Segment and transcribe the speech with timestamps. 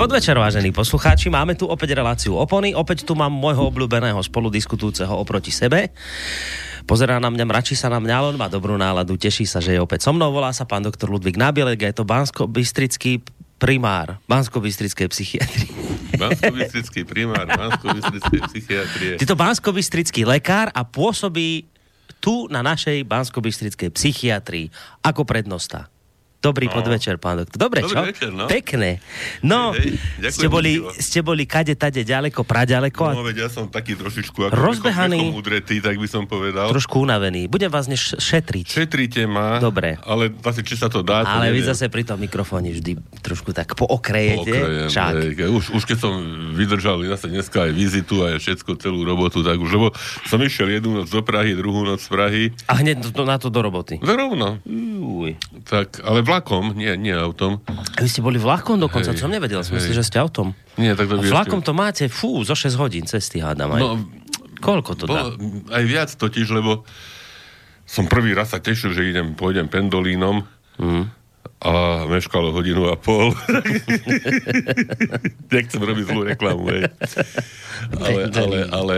[0.00, 1.28] Podvečer, vážení poslucháči.
[1.28, 2.72] Máme tu opäť reláciu opony.
[2.72, 5.92] Opäť tu mám môjho obľúbeného spoludiskutujúceho oproti sebe.
[6.88, 9.80] Pozerá na mňa, mračí sa na mňa, on má dobrú náladu, teší sa, že je
[9.84, 10.32] opäť so mnou.
[10.32, 13.20] Volá sa pán doktor Ludvík Nabielek, je to bansko-bystrický
[13.60, 15.68] primár bansko-bystrickej psychiatrie.
[16.16, 19.12] Bansko-bystrický primár bansko-bystrickej psychiatrie.
[19.20, 21.68] Ty to bansko-bystrický lekár a pôsobí
[22.24, 24.72] tu na našej bansko-bystrickej psychiatrii
[25.04, 25.92] ako prednosta.
[26.40, 26.72] Dobrý no.
[26.72, 27.60] podvečer, pán doktor.
[27.60, 28.00] Dobre, Dobrý čo?
[28.00, 28.48] večer, no.
[28.48, 28.96] Pekné.
[29.44, 33.48] No, Hej, hej, ste, boli, ste boli kade, tade, ďaleko, praďaleko a No, veď ja
[33.52, 35.36] som taký trošičku ako Rozbehaný.
[35.36, 36.72] udretý, tak by som povedal.
[36.72, 37.44] trošku unavený.
[37.44, 38.72] Budem vás dnes šetriť.
[38.72, 40.00] Šetrite ma, Dobre.
[40.00, 41.68] ale vlastne, či sa to dá, to Ale vy neviem.
[41.68, 44.88] zase pri tom mikrofóne vždy trošku tak pookrejete.
[44.88, 45.12] Však.
[45.44, 46.16] už, už keď som
[46.56, 49.92] vydržal zase dneska aj vizitu aj všetko, celú robotu, tak už, lebo
[50.24, 53.52] som išiel jednu noc do Prahy, druhú noc z Prahy, A hneď to, na to
[53.52, 54.00] do roboty.
[54.00, 55.36] Uj.
[55.68, 57.58] tak, ale vlakom, nie, nie autom.
[57.66, 59.60] A vy ste boli vlakom dokonca, Hej, to som nevedel.
[59.60, 60.52] Som myslel, že ste autom.
[60.76, 63.70] Nie, tak A to by vlakom ešte- to máte, fú, zo 6 hodín cesty hádam
[63.70, 63.78] aj.
[63.78, 63.88] No,
[64.58, 65.28] Koľko to dá?
[65.70, 66.82] Aj viac totiž, lebo
[67.82, 70.44] som prvý raz sa tešil, že idem, pôjdem pendolínom
[70.76, 71.08] Mm.
[71.60, 71.70] a
[72.06, 73.34] meškalo hodinu a pol.
[75.50, 76.82] Nechcem robiť zlú reklamu, hej.
[77.94, 78.96] Ale, ale, ale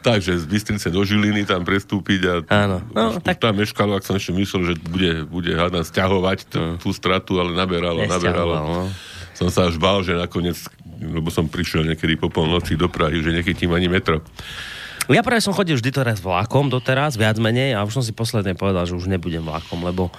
[0.00, 2.78] takže z Bystrice do Žiliny tam prestúpiť a Áno.
[2.90, 6.58] No, už, tak- tam meškalo, ak som ešte myslel, že bude, bude hádam stiahovať t-
[6.78, 8.54] tú stratu, ale naberalo, naberalo.
[8.54, 8.82] No.
[9.32, 10.58] Som sa až bál, že nakoniec,
[10.98, 14.18] lebo som prišiel niekedy po polnoci do Prahy, že nechytím ani metro.
[15.06, 18.52] Ja práve som chodil vždy teraz vlakom doteraz, viac menej, a už som si posledne
[18.52, 20.12] povedal, že už nebudem vlakom, lebo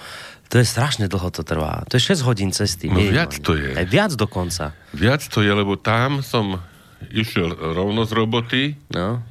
[0.50, 1.86] to je strašne dlho to trvá.
[1.86, 2.90] To je 6 hodín cesty.
[2.90, 3.14] No minimálne.
[3.14, 3.70] viac to je.
[3.70, 4.74] Aj viac dokonca.
[4.92, 6.58] Viac to je, lebo tam som
[7.08, 9.22] išiel rovno z roboty No.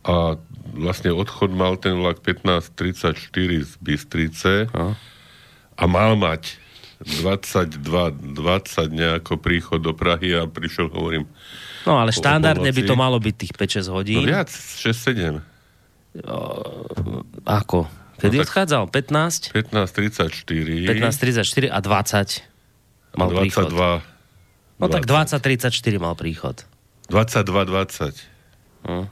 [0.00, 0.40] A
[0.72, 3.28] vlastne odchod mal ten vlak 15.34
[3.60, 4.96] z Bystrice No.
[5.76, 6.56] a mal mať
[7.00, 7.80] 22,
[8.36, 8.36] 20
[8.92, 11.24] nejako príchod do Prahy a prišiel, hovorím,
[11.88, 14.20] No ale štandardne by to malo byť tých 5-6 no hodín.
[14.24, 15.40] viac, 6-7.
[17.48, 17.88] Ako?
[18.20, 18.82] Kedy No odchádzal?
[18.92, 19.56] 15?
[19.56, 20.44] 15.34
[20.92, 23.68] 15.34 a 20 mal príchod.
[23.72, 24.04] 22
[24.80, 26.64] No tak 20.34 mal príchod.
[27.08, 28.16] 22.20.
[28.84, 29.08] Hm.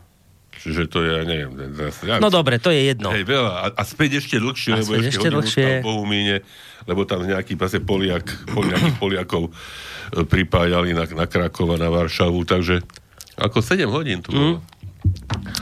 [0.69, 1.57] Čiže to je, ja neviem,
[2.05, 3.09] ja, No dobre, to je jedno.
[3.09, 3.53] Hej, veľa.
[3.57, 5.67] A, a späť ešte dlhšie, A lebo ešte, ešte dlhšie.
[5.81, 6.45] po Humíne,
[6.85, 9.53] lebo tam nejaký zase Poliak, pol, nejakých Poliakov e,
[10.29, 12.85] pripájali na, na Krakova, na Varšavu, takže
[13.41, 14.61] ako 7 hodín tu bolo.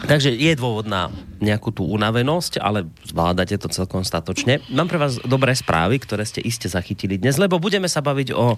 [0.07, 4.65] Takže je dôvod na nejakú tú unavenosť, ale zvládate to celkom statočne.
[4.73, 8.57] Mám pre vás dobré správy, ktoré ste iste zachytili dnes, lebo budeme sa baviť o,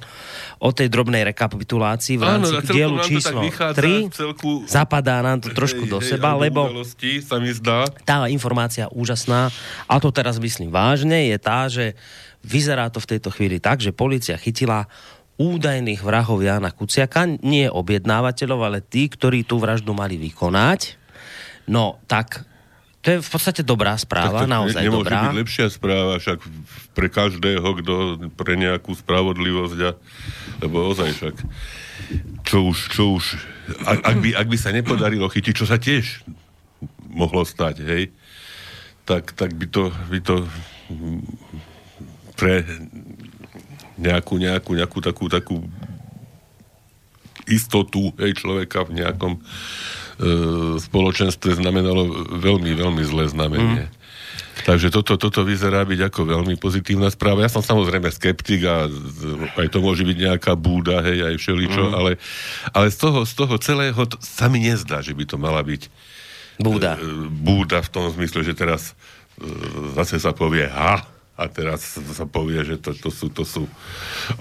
[0.62, 4.14] o tej drobnej rekapitulácii v Áno, rámci celkom dielu číslo vychádza, 3.
[4.14, 6.70] celku- Zapadá nám to trošku Hej, do hej, seba, lebo
[7.24, 7.90] sa mi zdá.
[8.06, 9.50] tá informácia úžasná,
[9.90, 11.98] a to teraz myslím vážne, je tá, že
[12.46, 14.86] vyzerá to v tejto chvíli tak, že policia chytila
[15.38, 20.98] údajných vrahov Jana Kuciaka, nie objednávateľov, ale tí, ktorí tú vraždu mali vykonať.
[21.70, 22.42] No, tak
[22.98, 25.30] to je v podstate dobrá správa, to naozaj nemôže dobrá.
[25.30, 26.42] byť lepšia správa, však
[26.98, 27.94] pre každého, kto
[28.34, 29.90] pre nejakú spravodlivosť, a,
[30.58, 31.36] lebo ozaj však,
[32.42, 33.24] čo už, čo už,
[33.86, 36.26] ak, ak, by, ak by sa nepodarilo chytiť, čo sa tiež
[37.06, 38.10] mohlo stať, hej,
[39.06, 40.36] tak, tak by to, by to
[42.34, 42.66] pre
[43.98, 45.56] nejakú, nejakú, nejakú takú, takú
[47.48, 49.40] istotu hej, človeka v nejakom e,
[50.78, 52.06] spoločenstve znamenalo
[52.38, 53.88] veľmi, veľmi zlé znamenie.
[53.88, 53.96] Mm.
[54.58, 57.46] Takže toto, toto vyzerá byť ako veľmi pozitívna správa.
[57.46, 58.90] Ja som samozrejme skeptik a
[59.54, 61.94] aj to môže byť nejaká búda, hej, aj všeličo, mm.
[61.94, 62.12] ale,
[62.74, 65.82] ale z, toho, z toho celého to, sa mi nezdá, že by to mala byť
[66.58, 66.98] Búda.
[66.98, 68.92] e, búda v tom zmysle, že teraz
[69.38, 69.46] e,
[69.94, 71.06] zase sa povie ha,
[71.38, 73.62] a teraz sa povie, že to, to, sú, to sú...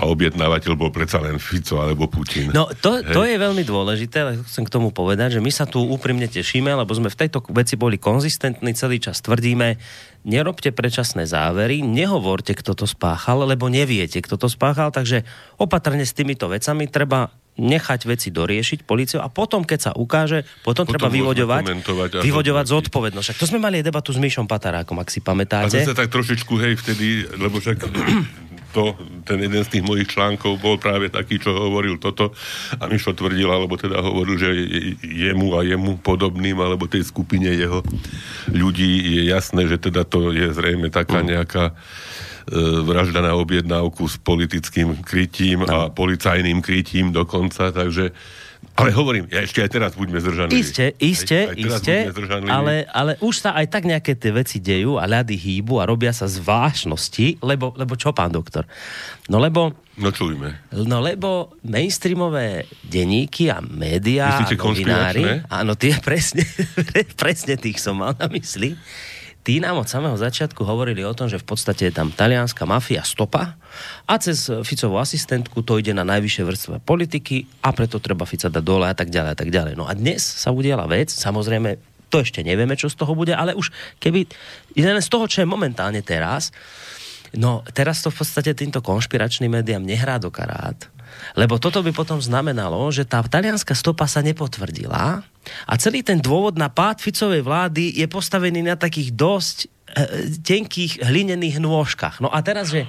[0.02, 2.50] A objednávateľ bol predsa len Fico alebo Putin.
[2.50, 5.78] No to, to je veľmi dôležité, ale chcem k tomu povedať, že my sa tu
[5.86, 9.78] úprimne tešíme, lebo sme v tejto veci boli konzistentní, celý čas tvrdíme,
[10.26, 15.22] nerobte predčasné závery, nehovorte, kto to spáchal, lebo neviete, kto to spáchal, takže
[15.62, 20.86] opatrne s týmito vecami treba nechať veci doriešiť policiou a potom, keď sa ukáže, potom,
[20.86, 23.25] Potom treba vyvoďovať, a vyvoďovať zodpovednosť.
[23.25, 25.74] Však to sme mali aj debatu s Míšom Patarákom, ak si A pamätáte.
[25.74, 27.77] zase tak trošičku, hej, vtedy, lebo však
[28.77, 28.94] to,
[29.25, 32.30] ten jeden z tých mojich článkov bol práve taký, čo hovoril toto
[32.77, 34.94] a Mišo tvrdil, alebo teda hovoril, že je-
[35.33, 37.81] jemu a jemu podobným, alebo tej skupine jeho
[38.54, 41.74] ľudí je jasné, že teda to je zrejme taká nejaká e,
[42.84, 48.12] vražda na objednávku s politickým krytím a policajným krytím dokonca, takže
[48.74, 50.58] Ale hovorím, ja ešte aj teraz buďme zdržanliví.
[50.58, 51.96] Iste, iste, Aj- aj teraz iste,
[52.50, 56.10] ale, ale už sa aj tak nejaké tie veci dejú a ľady hýbu a robia
[56.14, 58.66] sa zvláštnosti, lebo, lebo čo, pán doktor?
[59.30, 60.70] No lebo, No čujme.
[60.74, 66.46] no lebo mainstreamové denníky a médiá Myslíte a novinári, áno, tie presne,
[67.18, 68.78] presne tých som mal na mysli,
[69.48, 73.00] tí nám od samého začiatku hovorili o tom, že v podstate je tam talianská mafia
[73.08, 73.56] stopa
[74.04, 78.60] a cez Ficovú asistentku to ide na najvyššie vrstve politiky a preto treba Fica dať
[78.60, 79.80] dole a tak ďalej a tak ďalej.
[79.80, 81.80] No a dnes sa udiela vec, samozrejme
[82.12, 83.72] to ešte nevieme, čo z toho bude, ale už
[84.04, 84.28] keby,
[84.76, 86.52] len z toho, čo je momentálne teraz,
[87.36, 90.80] No, teraz to v podstate týmto konšpiračným médiám nehrá do karát,
[91.36, 95.24] lebo toto by potom znamenalo, že tá talianská stopa sa nepotvrdila
[95.68, 99.68] a celý ten dôvod na pád Ficovej vlády je postavený na takých dosť e,
[100.44, 102.19] tenkých hlinených nôžkach.
[102.19, 102.88] No a teraz, že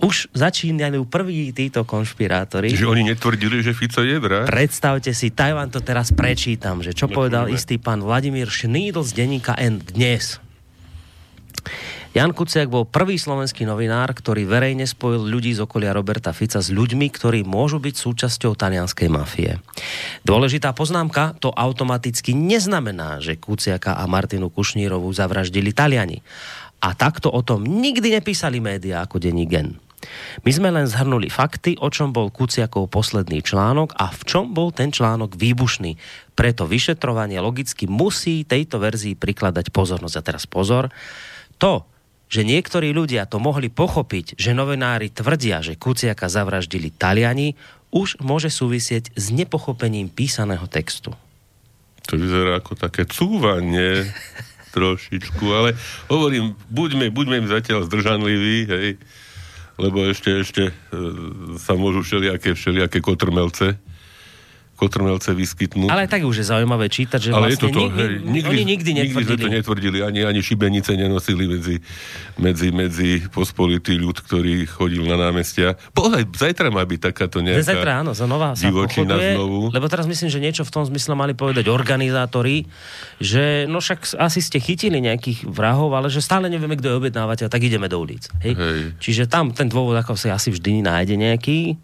[0.00, 2.72] už začínajú prví títo konšpirátori.
[2.72, 4.48] Že oni netvrdili, že Fico je vrah?
[4.48, 9.04] Predstavte si, taj vám to teraz prečítam, že čo No, povedal istý pán Vladimír Šnídl
[9.04, 10.40] z denníka N dnes.
[12.10, 16.66] Jan Kuciak bol prvý slovenský novinár, ktorý verejne spojil ľudí z okolia Roberta Fica s
[16.66, 19.62] ľuďmi, ktorí môžu byť súčasťou talianskej mafie.
[20.26, 26.18] Dôležitá poznámka, to automaticky neznamená, že Kuciaka a Martinu Kušnírovú zavraždili Taliani.
[26.82, 29.78] A takto o tom nikdy nepísali médiá ako denní gen.
[30.42, 34.74] My sme len zhrnuli fakty, o čom bol Kuciakov posledný článok a v čom bol
[34.74, 35.94] ten článok výbušný.
[36.34, 40.16] Preto vyšetrovanie logicky musí tejto verzii prikladať pozornosť.
[40.18, 40.90] A teraz pozor,
[41.60, 41.84] to,
[42.30, 47.58] že niektorí ľudia to mohli pochopiť, že novinári tvrdia, že Kuciaka zavraždili Taliani,
[47.90, 51.10] už môže súvisieť s nepochopením písaného textu.
[52.06, 54.06] To vyzerá ako také cúvanie
[54.74, 55.74] trošičku, ale
[56.06, 58.88] hovorím, buďme, buďme im zatiaľ zdržanliví, hej,
[59.82, 60.72] lebo ešte, ešte e,
[61.58, 63.74] sa môžu všelijaké, všelijaké kotrmelce
[64.80, 65.92] kotrmelce vyskytnúť.
[65.92, 68.12] Ale tak už je zaujímavé čítať, že Ale je vlastne to to, ni- ni- hej,
[68.24, 69.52] nikdy, oni nikdy nikdy sme to netvrdili.
[69.60, 71.76] netvrdili, ani, ani šibenice nenosili medzi,
[72.40, 75.76] medzi, medzi pospolitý ľud, ktorý chodil na námestia.
[75.92, 79.60] Pohľad, zajtra má byť takáto nejaká zajtra áno, znova sa divočina pochoduje, znovu.
[79.68, 82.64] lebo teraz myslím, že niečo v tom zmysle mali povedať organizátori,
[83.20, 87.46] že no však asi ste chytili nejakých vrahov, ale že stále nevieme, kto je objednávateľ,
[87.52, 88.24] tak ideme do ulic.
[88.40, 88.56] Hej?
[88.56, 88.80] Hej.
[88.96, 91.76] Čiže tam ten dôvod ako si asi vždy nájde nejaký,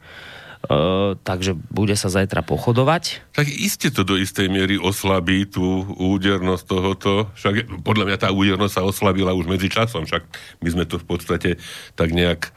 [1.22, 3.34] takže bude sa zajtra pochodovať.
[3.34, 7.12] Tak iste to do istej miery oslabí tú údernosť tohoto.
[7.38, 10.04] Však podľa mňa tá údernosť sa oslabila už medzi časom.
[10.06, 10.26] Však
[10.62, 11.50] my sme to v podstate
[11.94, 12.50] tak nejak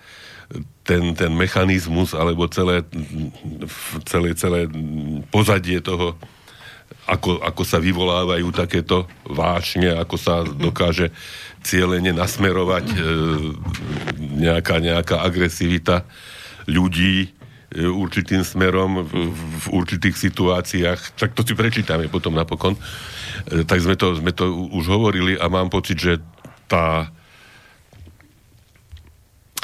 [0.81, 2.81] ten, ten mechanizmus alebo celé,
[4.09, 4.65] celé, celé
[5.29, 6.17] pozadie toho
[7.09, 11.09] ako, ako sa vyvolávajú takéto vášne, ako sa dokáže
[11.65, 12.97] cieľene nasmerovať e,
[14.45, 16.05] nejaká, nejaká agresivita
[16.69, 17.33] ľudí
[17.77, 21.17] určitým smerom v, v určitých situáciách.
[21.17, 22.73] Tak to si prečítame potom napokon.
[22.73, 26.13] E, tak sme to, sme to už hovorili a mám pocit, že
[26.65, 27.13] tá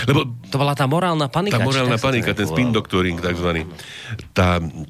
[0.06, 1.58] lebo To bola tá morálna panika.
[1.58, 3.66] tá morálna panika, ten spin doctoring takzvaný.
[4.36, 4.86] Tá, e,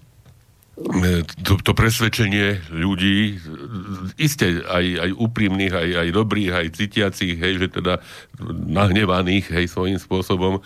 [1.40, 3.36] to, to presvedčenie ľudí, e,
[4.20, 8.04] iste aj, aj úprimných, aj, aj dobrých, aj cítiacich, hej, že teda
[8.68, 10.62] nahnevaných, hej, svojím spôsobom, e,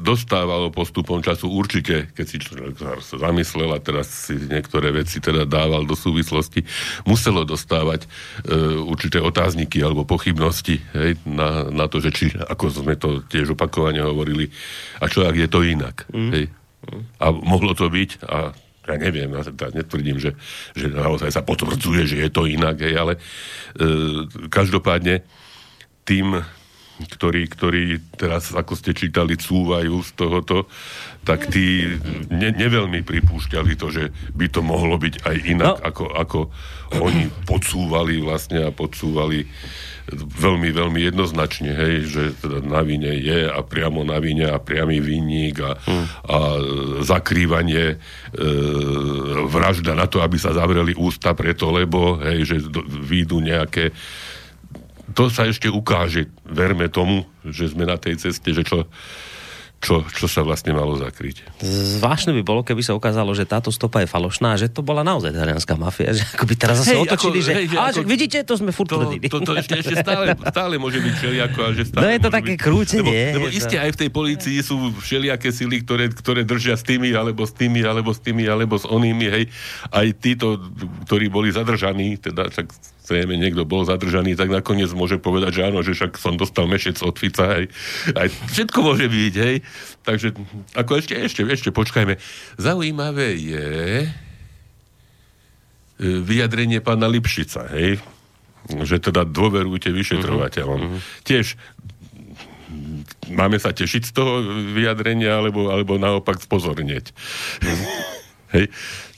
[0.00, 5.44] dostávalo postupom času určite, keď si človek sa zamyslel a teraz si niektoré veci teda
[5.44, 6.64] dával do súvislosti,
[7.04, 12.96] muselo dostávať e, určité otázniky alebo pochybnosti hej, na, na to, že či, ako sme
[12.96, 14.48] to tiež opakovane hovorili,
[15.04, 16.08] a čo ak je to inak.
[16.08, 16.32] Mm.
[16.32, 16.46] Hej.
[17.22, 18.50] A mohlo to byť a
[18.82, 20.34] ja neviem, ja teda netvrdím, že,
[20.74, 23.20] že naozaj sa potvrdzuje, že je to inak, hej, ale e,
[24.50, 25.22] každopádne
[26.02, 26.42] tým,
[27.02, 27.82] ktorí, ktorí
[28.18, 30.66] teraz, ako ste čítali, cúvajú z tohoto,
[31.22, 31.98] tak tí
[32.30, 35.82] ne, neveľmi pripúšťali to, že by to mohlo byť aj inak, No.
[35.82, 36.38] ako, ako
[36.98, 39.46] oni podsúvali vlastne a podsúvali
[40.10, 44.98] veľmi, veľmi jednoznačne, hej, že teda na vine je a priamo na vine a priamy
[44.98, 46.04] vinník a, Hm.
[46.26, 46.38] a
[47.02, 47.96] zakrývanie e,
[49.46, 52.56] vražda na to, aby sa zavreli ústa preto, lebo hej, že
[53.02, 53.94] výjdu nejaké
[55.12, 58.88] to sa ešte ukáže, verme tomu, že sme na tej ceste, že čo,
[59.82, 61.42] čo, čo sa vlastne malo zakryť.
[61.98, 65.34] Zvláštne by bolo, keby sa ukázalo, že táto stopa je falošná že to bola naozaj
[65.34, 66.14] talianská mafia.
[66.14, 68.70] Že ako by teraz zase Hej, otočili, ako- že, hej, že ako- vidíte, to sme
[68.70, 69.26] furt To, tvrdili.
[69.26, 71.58] to, to ešte, ešte stále, stále môže byť všelijako.
[71.58, 73.98] A že stále No je to také byť, krútenie, Lebo, lebo to- iste aj v
[73.98, 78.20] tej policii sú všelijaké sily, ktoré, ktoré držia s tými, alebo s tými, alebo s
[78.22, 79.44] tými, alebo s onými, hej.
[79.90, 80.62] Aj títo,
[81.04, 82.70] ktorí boli zadržaní, teda však
[83.02, 86.98] zrejme niekto bol zadržaný, tak nakoniec môže povedať, že áno, že však som dostal mešec
[87.02, 87.66] od Fica, hej.
[88.14, 89.56] Aj všetko môže byť, hej.
[90.06, 90.34] Takže
[90.78, 92.16] ako ešte, ešte, ešte počkajme.
[92.62, 94.06] Zaujímavé je,
[96.02, 98.02] vyjadrenie pána Lipšica, hej?
[98.70, 100.80] Že teda dôverujte vyšetrovateľom.
[100.80, 101.00] Uh-huh.
[101.26, 101.58] Tiež
[103.30, 104.42] máme sa tešiť z toho
[104.74, 107.14] vyjadrenia, alebo, alebo naopak spozornieť.
[107.62, 107.86] Uh-huh.
[108.58, 108.64] Hej.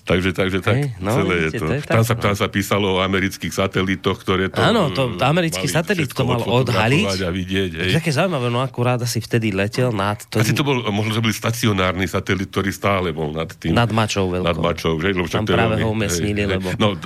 [0.05, 1.65] Takže, takže tak hey, no, celé vidíte, je to.
[1.65, 2.41] to je tam, tak, sa, tam no.
[2.45, 4.61] sa písalo o amerických satelitoch, ktoré to...
[4.61, 7.25] Áno, to, to americký satelit to mal odhaliť.
[7.25, 7.93] A vidieť, hej.
[7.97, 10.21] Také zaujímavé, no akurát asi vtedy letel nad...
[10.29, 10.45] To...
[10.45, 13.73] Asi to bol, možno to bol stacionárny satelit, ktorý stále bol nad tým.
[13.73, 14.45] Nad mačou veľkou.
[14.45, 15.17] Nad mačou, že?
[15.17, 16.77] Lebo tam práve ho umiestnili, lebo...
[16.77, 17.01] No,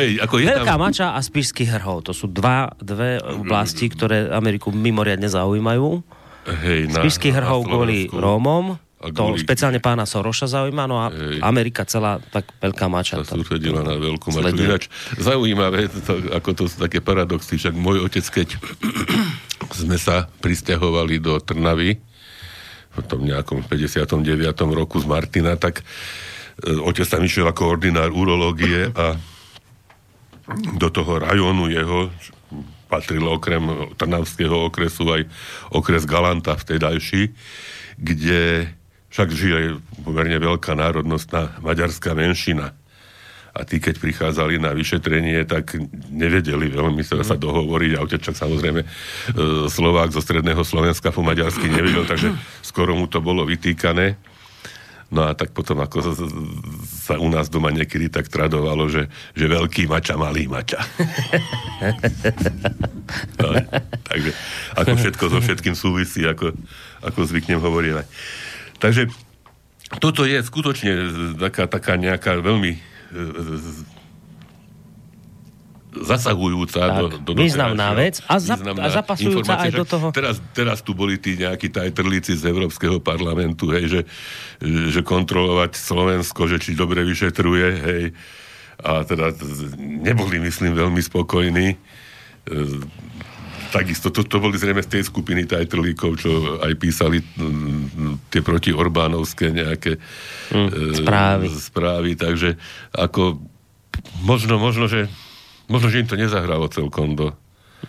[0.00, 0.80] hej, ako je Veľká tam...
[0.88, 6.00] mača a Spišský hrhov, to sú dva, dve oblasti, ktoré Ameriku mimoriadne zaujímajú.
[6.48, 9.38] Hej, na, Spišský hrhov kvôli Rómom, to kvôli...
[9.38, 11.38] speciálne pána Soroša zaujíma, no a Hej.
[11.46, 13.22] Amerika celá tak veľká mača.
[13.22, 14.58] Sa sústredila na veľkú maču.
[14.58, 18.58] Ináč zaujímavé, to, ako to sú také paradoxy, však môj otec, keď
[19.86, 22.02] sme sa pristahovali do Trnavy
[22.98, 24.26] v tom nejakom 59.
[24.74, 25.86] roku z Martina, tak
[26.58, 29.14] e, otec tam išiel ako ordinár urológie a
[30.74, 32.10] do toho rajónu jeho
[32.88, 35.22] patrilo okrem Trnavského okresu aj
[35.70, 37.30] okres Galanta vtedajší,
[38.00, 38.72] kde
[39.08, 42.76] však žije pomerne veľká národnostná maďarská menšina.
[43.56, 45.74] A tí, keď prichádzali na vyšetrenie, tak
[46.12, 47.90] nevedeli veľmi sa, sa dohovoriť.
[47.98, 48.88] A otečak samozrejme e,
[49.66, 54.14] Slovák zo stredného Slovenska po maďarsky nevedel, takže skoro mu to bolo vytýkané.
[55.08, 56.12] No a tak potom, ako sa,
[56.84, 60.84] sa u nás doma niekedy tak tradovalo, že, že veľký mača, malý mača.
[63.40, 63.48] no,
[64.04, 64.30] takže
[64.76, 66.52] ako všetko so všetkým súvisí, ako,
[67.00, 68.04] ako zvyknem hovoriť.
[68.78, 69.10] Takže
[69.98, 70.92] toto je skutočne
[71.40, 73.96] taká, taká nejaká veľmi e, e,
[76.04, 80.06] zasahujúca tak, do, do významná vec a, významná a zapasujúca aj do toho.
[80.12, 84.00] Teraz, teraz tu boli tí nejakí tajtrlíci z Európskeho parlamentu, hej, že,
[84.92, 88.04] že kontrolovať Slovensko, že či dobre vyšetruje, hej,
[88.78, 89.34] a teda
[89.78, 91.74] neboli, myslím, veľmi spokojní.
[93.68, 98.72] Takisto, to, to boli zrejme z tej skupiny tajtrlíkov, čo aj písali m, tie proti
[98.72, 100.00] Orbánovské nejaké
[100.52, 101.46] mm, správy.
[101.46, 102.56] E, správy, takže
[102.96, 103.36] ako
[104.24, 105.12] možno, možno, že
[105.68, 107.36] možno, že im to nezahralo celkom do,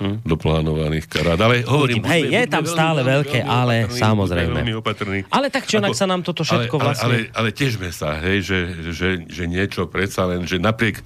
[0.04, 0.28] mm.
[0.28, 1.40] do plánovaných karát.
[1.40, 4.60] Ale hovorím, Hej, je tam stále veľmi, veľké, veľmi ale opatrný, samozrejme.
[4.60, 5.18] Veľmi opatrný.
[5.32, 7.06] Ale tak čo, ako, sa nám toto všetko ale, vlastne...
[7.08, 8.60] Ale, ale, ale težme sa, hej, že,
[8.92, 11.00] že, že niečo predsa len, že napriek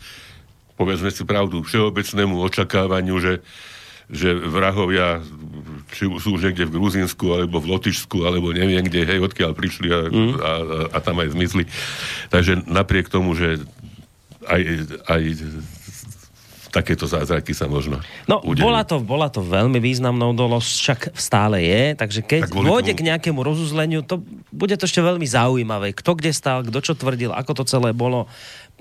[0.73, 3.45] povedzme si pravdu, všeobecnému očakávaniu, že
[4.11, 5.23] že vrahovia
[5.93, 9.87] či sú už niekde v Gruzínsku, alebo v Lotyšsku, alebo neviem kde, hej, odkiaľ prišli
[9.93, 10.13] a, mm.
[10.17, 10.51] a, a,
[10.89, 11.69] a tam aj zmizli.
[12.33, 13.61] Takže napriek tomu, že
[14.49, 14.61] aj,
[15.05, 15.21] aj
[16.73, 21.93] takéto zázraky sa možno No, bola to, bola to veľmi významnou udalosť, však stále je,
[21.93, 22.99] takže keď tak dôjde tomu...
[22.99, 25.93] k nejakému rozuzleniu, to bude to ešte veľmi zaujímavé.
[25.93, 28.25] Kto kde stál, kto čo tvrdil, ako to celé bolo.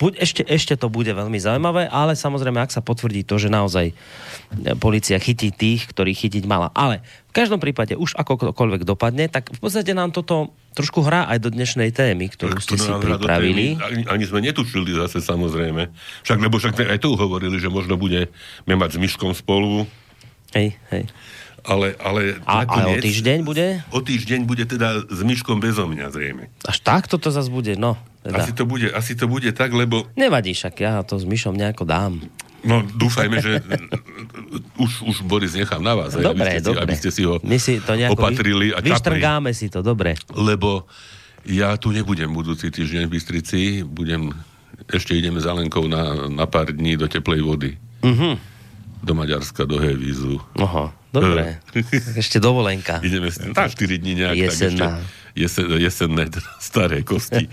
[0.03, 3.95] Buď, ešte, ešte to bude veľmi zaujímavé, ale samozrejme, ak sa potvrdí to, že naozaj
[4.83, 6.75] policia chytí tých, ktorých chytiť mala.
[6.75, 11.39] Ale v každom prípade, už akokoľvek dopadne, tak v podstate nám toto trošku hrá aj
[11.47, 13.79] do dnešnej témy, ktorú ste si pripravili.
[13.79, 15.95] Témy, ani, ani sme netušili zase samozrejme.
[16.27, 18.27] Však, lebo však aj tu hovorili, že možno budeme
[18.67, 19.87] mať s Myškom spolu.
[20.51, 21.07] Hej, hej.
[21.63, 23.67] Ale, ale a, nakoniec, a o týždeň bude?
[23.95, 26.51] O týždeň bude teda s Myškom bezo mňa zrejme.
[26.67, 27.95] Až tak toto zase bude, no.
[28.23, 28.39] Teda.
[28.39, 30.07] Asi, to bude, asi to bude tak, lebo...
[30.15, 32.23] Nevadí však, ja to s Myšom nejako dám.
[32.63, 33.59] No, dúfajme, že
[34.79, 36.79] už, už Boris nechám na vás, dobre, aby, ste dobre.
[36.79, 40.15] Si, aby ste si ho My si to opatrili a Vyštrngáme si to, dobre.
[40.31, 40.87] Lebo
[41.43, 44.31] ja tu nebudem budúci týždeň v Bystrici, budem,
[44.87, 47.75] ešte ideme za Lenkou na, na pár dní do teplej vody.
[48.07, 48.39] Uh-huh.
[49.03, 50.39] Do Maďarska, do Hevízu.
[50.63, 51.59] Aha, dobre.
[52.23, 53.03] ešte dovolenka.
[53.03, 54.35] Ideme tak 4 dní nejak.
[54.39, 54.79] Jesenná.
[54.79, 56.25] Tak ešte, jesen, jesenné
[56.61, 57.49] staré kosti.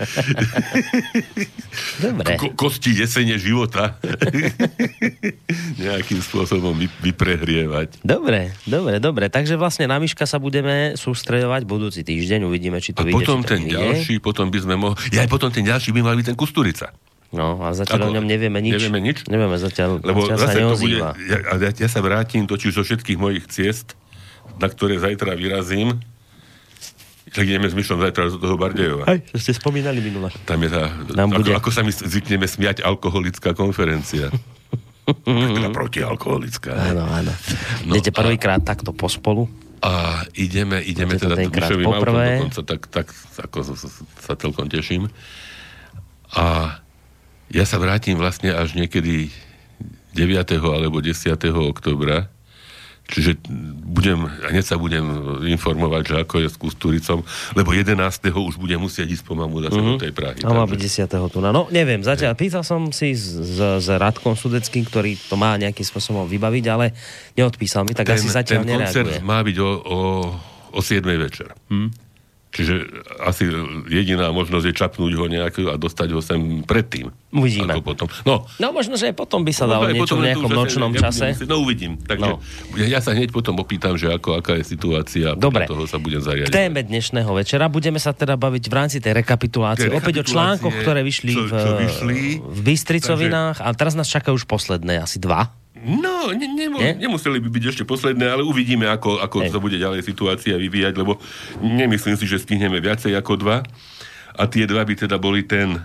[2.04, 2.36] Dobre.
[2.36, 3.96] Ko, kosti jesene života.
[5.80, 8.04] Nejakým spôsobom vy, vyprehrievať.
[8.04, 9.32] Dobre, dobre, dobre.
[9.32, 12.44] Takže vlastne na Myška sa budeme sústredovať budúci týždeň.
[12.44, 13.76] Uvidíme, či to A vyjde, potom ten vyjde.
[13.76, 14.96] ďalší, potom by sme mohli...
[15.12, 16.92] Ja aj potom ten ďalší by mal byť ten Kusturica.
[17.30, 18.74] No, a zatiaľ Ako, o ňom nevieme nič.
[18.74, 19.18] Nevieme nič?
[19.30, 21.08] Nevieme zatiaľ, Lebo zatiaľ sa neozýva.
[21.14, 23.94] To bude, ja, ja, ja sa vrátim totiž zo všetkých mojich ciest,
[24.58, 26.02] na ktoré zajtra vyrazím
[27.30, 29.06] tak ideme s Myšom zajtra do toho Bardejova.
[29.06, 30.34] Hej, to ste spomínali minule.
[30.42, 31.50] Tam je tá, Nám ako, bude...
[31.54, 34.34] ako sa my zvykneme smiať, alkoholická konferencia.
[35.54, 36.74] teda protialkoholická.
[36.90, 37.30] Áno, áno.
[37.86, 38.66] No, Idete prvýkrát a...
[38.74, 39.46] takto pospolu?
[39.80, 43.06] A ideme, ideme teda Myšovým autom dokonca, tak, tak
[43.40, 43.58] ako
[44.20, 45.08] sa celkom teším.
[46.34, 46.76] A
[47.50, 49.30] ja sa vrátim vlastne až niekedy
[50.14, 50.58] 9.
[50.62, 51.34] alebo 10.
[51.54, 52.30] oktobra,
[53.10, 53.42] Čiže
[53.90, 55.02] budem, hneď sa budem
[55.50, 57.18] informovať, že ako je s Kusturicom,
[57.58, 57.98] lebo 11.
[58.30, 59.98] už bude musieť ísť po mamu zase mm-hmm.
[59.98, 60.38] do tej Prahy.
[60.46, 61.34] A má byť 10.
[61.34, 61.50] tu na.
[61.50, 66.30] No, neviem, zatiaľ pýtal som si s, s, Radkom Sudeckým, ktorý to má nejakým spôsobom
[66.30, 66.94] vybaviť, ale
[67.34, 68.94] neodpísal mi, tak ten, asi zatiaľ ten nereaguje.
[68.94, 69.98] koncert má byť o, o,
[70.70, 71.02] o 7.
[71.18, 71.50] večer.
[71.66, 71.90] Hmm.
[72.50, 72.82] Čiže
[73.22, 73.46] asi
[73.86, 77.14] jediná možnosť je čapnúť ho nejakú a dostať ho sem predtým.
[77.30, 77.78] Uvidíme.
[77.78, 78.06] Ako potom.
[78.26, 81.38] No, no možno, že potom by sa dalo no, niečo v nejakom nočnom čase.
[81.46, 81.94] No uvidím.
[82.02, 82.42] Takže no.
[82.74, 85.38] ja sa hneď potom opýtam, že ako, aká je situácia.
[85.38, 85.70] Dobre.
[85.70, 86.50] toho sa budem zariadiť.
[86.50, 89.86] K téme dnešného večera budeme sa teda baviť v rámci tej rekapitulácie.
[89.86, 93.62] Tej Opäť o článkoch, ktoré vyšli, čo, čo vyšli v, v Bystricovinách.
[93.62, 93.70] Takže...
[93.70, 95.59] A teraz nás čakajú už posledné, asi dva.
[95.80, 96.92] No, ne, nemo, ne?
[96.92, 101.16] nemuseli by byť ešte posledné, ale uvidíme, ako, ako sa bude ďalej situácia vyvíjať, lebo
[101.64, 103.64] nemyslím si, že stihneme viacej ako dva.
[104.36, 105.80] A tie dva by teda boli ten e,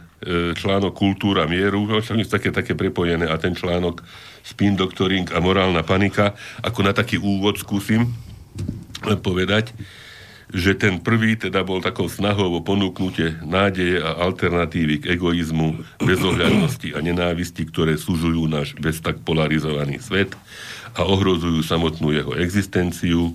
[0.54, 4.04] článok Kultúra mieru, no, sú také, také prepojené, a ten článok
[4.46, 6.38] Spin Doctoring a morálna panika.
[6.62, 8.14] Ako na taký úvod skúsim
[9.02, 9.74] povedať,
[10.54, 16.94] že ten prvý teda bol takou snahou o ponúknutie nádeje a alternatívy k egoizmu, bezohľadnosti
[16.94, 20.38] a nenávisti, ktoré súžujú náš bez tak polarizovaný svet
[20.94, 23.34] a ohrozujú samotnú jeho existenciu.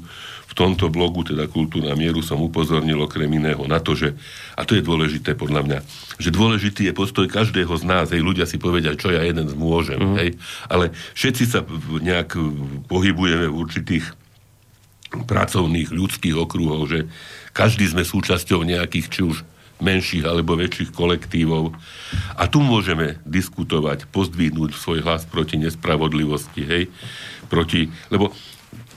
[0.50, 4.18] V tomto blogu, teda Kultúra mieru, som upozornil okrem iného na to, že,
[4.58, 5.78] a to je dôležité podľa mňa,
[6.18, 10.02] že dôležitý je postoj každého z nás, hej, ľudia si povedia, čo ja jeden zmôžem,
[10.02, 10.16] mm.
[10.18, 10.34] hej,
[10.66, 11.62] ale všetci sa
[12.02, 12.34] nejak
[12.90, 14.10] pohybujeme v určitých
[15.10, 17.10] pracovných ľudských okruhov, že
[17.50, 19.42] každý sme súčasťou nejakých či už
[19.80, 21.74] menších alebo väčších kolektívov.
[22.36, 26.84] A tu môžeme diskutovať, pozdvihnúť svoj hlas proti nespravodlivosti, hej,
[27.48, 28.30] proti, lebo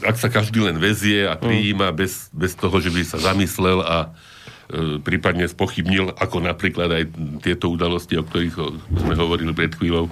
[0.04, 1.96] ak sa každý len vezie a prijíma mm.
[1.96, 7.04] bez, bez toho, že by sa zamyslel a e, prípadne spochybnil, ako napríklad aj
[7.40, 8.56] tieto udalosti, o ktorých
[9.00, 10.12] sme hovorili pred chvíľou,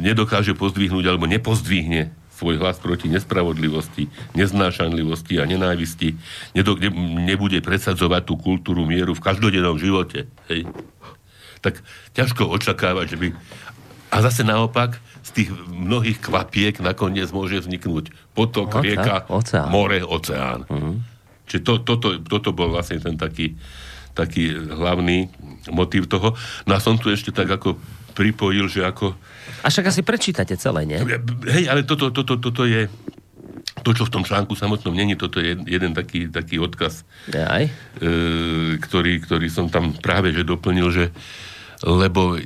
[0.00, 6.16] nedokáže pozdvihnúť alebo nepozdvihne svoj hlas proti nespravodlivosti, neznášanlivosti a nenávisti,
[7.28, 10.64] nebude presadzovať tú kultúru mieru v každodennom živote, hej,
[11.60, 11.84] tak
[12.16, 13.26] ťažko očakávať, že by...
[14.10, 19.68] A zase naopak, z tých mnohých kvapiek nakoniec môže vzniknúť potok, Oca, rieka, oceán.
[19.68, 20.64] more, oceán.
[20.66, 20.94] Mm-hmm.
[21.46, 23.54] Čiže to, toto, toto bol vlastne ten taký,
[24.20, 25.32] taký hlavný
[25.72, 26.36] motív toho.
[26.68, 27.80] No a som tu ešte tak ako
[28.12, 29.16] pripojil, že ako...
[29.64, 31.00] A však asi prečítate celé, nie?
[31.48, 32.84] Hej, ale toto, toto, toto je
[33.80, 37.64] to, čo v tom článku samotnom není, toto je jeden taký, taký odkaz, Aj.
[37.64, 37.70] E,
[38.76, 41.04] ktorý, ktorý som tam práve že doplnil, že
[41.80, 42.44] lebo e,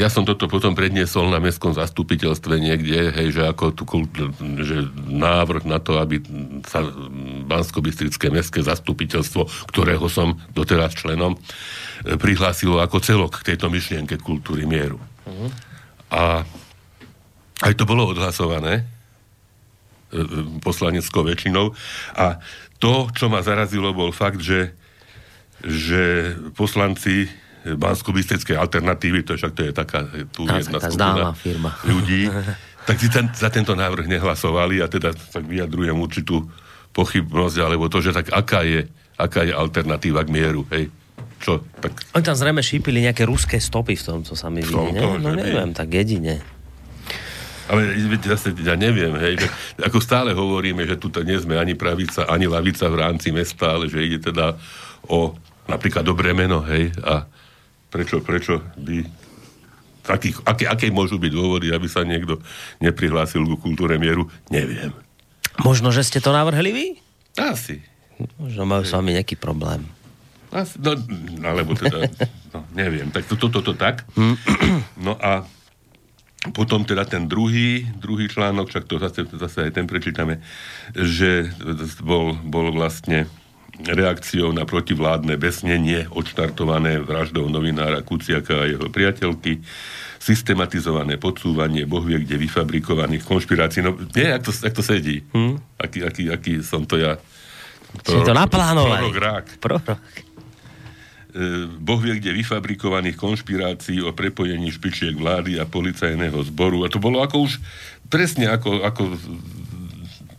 [0.00, 3.84] ja som toto potom predniesol na mestskom zastupiteľstve niekde, hej, že ako tu,
[4.64, 6.24] že návrh na to, aby
[6.64, 6.80] sa
[7.44, 7.84] bansko
[8.32, 11.38] mestské zastupiteľstvo, ktorého som doteraz členom, e,
[12.16, 14.96] prihlásilo ako celok k tejto myšlienke kultúry mieru.
[15.28, 15.48] Uh-huh.
[16.08, 16.22] A
[17.68, 18.84] aj to bolo odhlasované e,
[20.64, 21.76] poslaneckou väčšinou
[22.16, 22.40] a
[22.80, 24.72] to, čo ma zarazilo, bol fakt, že,
[25.60, 28.12] že poslanci bansko
[28.60, 31.72] alternatívy, to však to je taká tu tá, jedna skupina firma.
[31.88, 32.28] ľudí,
[32.88, 36.44] tak si ten, za tento návrh nehlasovali a teda tak vyjadrujem určitú
[36.92, 38.84] pochybnosť, alebo to, že tak aká je,
[39.16, 40.92] aká je alternatíva k mieru, hej?
[41.40, 41.64] Čo?
[41.80, 41.92] Tak...
[42.14, 45.00] Oni tam zrejme šípili nejaké ruské stopy v tom, co sa mi vidí, ne?
[45.00, 46.44] No neviem, tak jedine.
[47.64, 49.48] Ale zase ja neviem, hej, že
[49.80, 53.88] ako stále hovoríme, že tu nie sme ani pravica, ani lavica v rámci mesta, ale
[53.88, 54.52] že ide teda
[55.08, 55.32] o
[55.64, 57.24] napríklad dobré meno, hej, a
[57.94, 59.06] prečo, prečo by
[60.10, 62.42] akých, aké, aké môžu byť dôvody, aby sa niekto
[62.82, 64.90] neprihlásil ku kultúre mieru, neviem.
[65.62, 66.86] Možno, že ste to navrhli vy?
[67.38, 67.78] Asi.
[68.42, 69.86] Možno majú s vami nejaký problém.
[70.50, 70.98] Asi, no,
[71.46, 72.10] alebo teda,
[72.50, 73.14] no, neviem.
[73.14, 74.02] Tak toto, toto, to, tak.
[74.98, 75.46] No a
[76.52, 80.44] potom teda ten druhý, druhý článok, však to zase, zase aj ten prečítame,
[80.92, 81.48] že
[82.04, 83.30] bol, bol vlastne
[83.82, 89.58] reakciou na protivládne besnenie odštartované vraždou novinára Kuciaka a jeho priateľky,
[90.22, 93.84] systematizované podsúvanie bohvie, kde vyfabrikovaných konšpirácií.
[93.84, 95.26] No nie, ak to, ak to sedí.
[95.34, 95.60] Hmm?
[95.76, 97.18] Aký, aký, aký som to ja.
[98.00, 99.10] Prorok, to naplánovali.
[99.10, 99.46] Prorok rák.
[99.60, 99.86] Prorok.
[101.34, 106.86] E, boh vie, kde vyfabrikovaných konšpirácií o prepojení špičiek vlády a policajného zboru.
[106.86, 107.58] A to bolo ako už
[108.06, 109.18] presne ako, ako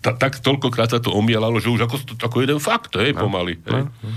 [0.05, 3.25] ta, tak toľkokrát sa to omielalo, že už ako, ako jeden fakt, hej, no.
[3.25, 3.57] pomaly.
[3.65, 3.89] Hej.
[3.89, 4.13] No.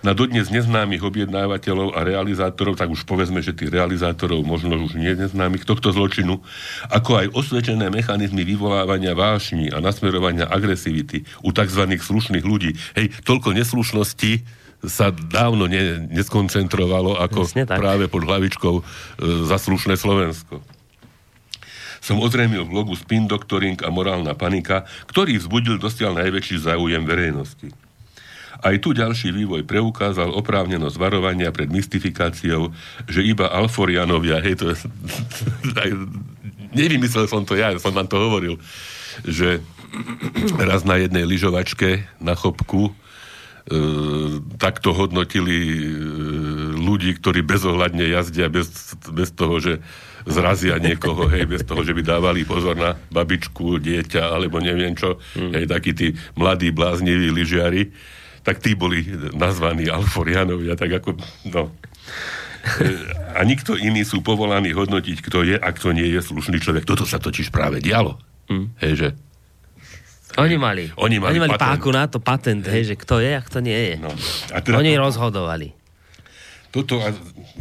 [0.00, 5.12] Na dodnes neznámych objednávateľov a realizátorov, tak už povedzme, že tých realizátorov možno už nie
[5.12, 6.40] neznámych tohto zločinu,
[6.88, 11.84] ako aj osvedčené mechanizmy vyvolávania vášni a nasmerovania agresivity u tzv.
[12.00, 12.72] slušných ľudí.
[12.96, 14.40] Hej, toľko neslušnosti
[14.80, 18.82] sa dávno ne, neskoncentrovalo ako práve pod hlavičkou e,
[19.44, 20.79] za slušné Slovensko
[22.00, 27.68] som ozrejmil v blogu Spin Doctoring a Morálna panika, ktorý vzbudil dosiaľ najväčší záujem verejnosti.
[28.60, 32.72] Aj tu ďalší vývoj preukázal oprávnenosť varovania pred mystifikáciou,
[33.08, 34.76] že iba Alforianovia, hej, to je,
[36.76, 38.60] nevymyslel som to ja, som vám to hovoril,
[39.24, 39.64] že
[40.60, 42.92] raz na jednej lyžovačke na chopku e,
[44.60, 45.80] takto hodnotili e,
[46.76, 49.72] ľudí, ktorí bezohľadne jazdia bez, bez toho, že
[50.30, 55.18] zrazia niekoho, hej, bez toho, že by dávali pozor na babičku, dieťa, alebo neviem čo,
[55.36, 55.52] mm.
[55.52, 56.06] hej, takí tí
[56.38, 57.90] mladí, blázniví lyžiari
[58.40, 59.04] tak tí boli
[59.36, 61.16] nazvaní Alforianovia, tak ako,
[61.52, 61.68] no.
[62.80, 62.88] E,
[63.36, 66.88] a nikto iný sú povolaní hodnotiť, kto je a kto nie je slušný človek.
[66.88, 68.16] Toto sa totiž práve dialo.
[68.48, 68.66] Mm.
[68.80, 69.08] Hej, že
[70.38, 73.42] oni mali, oni mali, oni mali páku na to, patent, hej, že kto je a
[73.42, 73.94] kto nie je.
[73.98, 74.14] No.
[74.54, 75.02] A teda oni to...
[75.02, 75.74] rozhodovali
[76.70, 77.02] toto,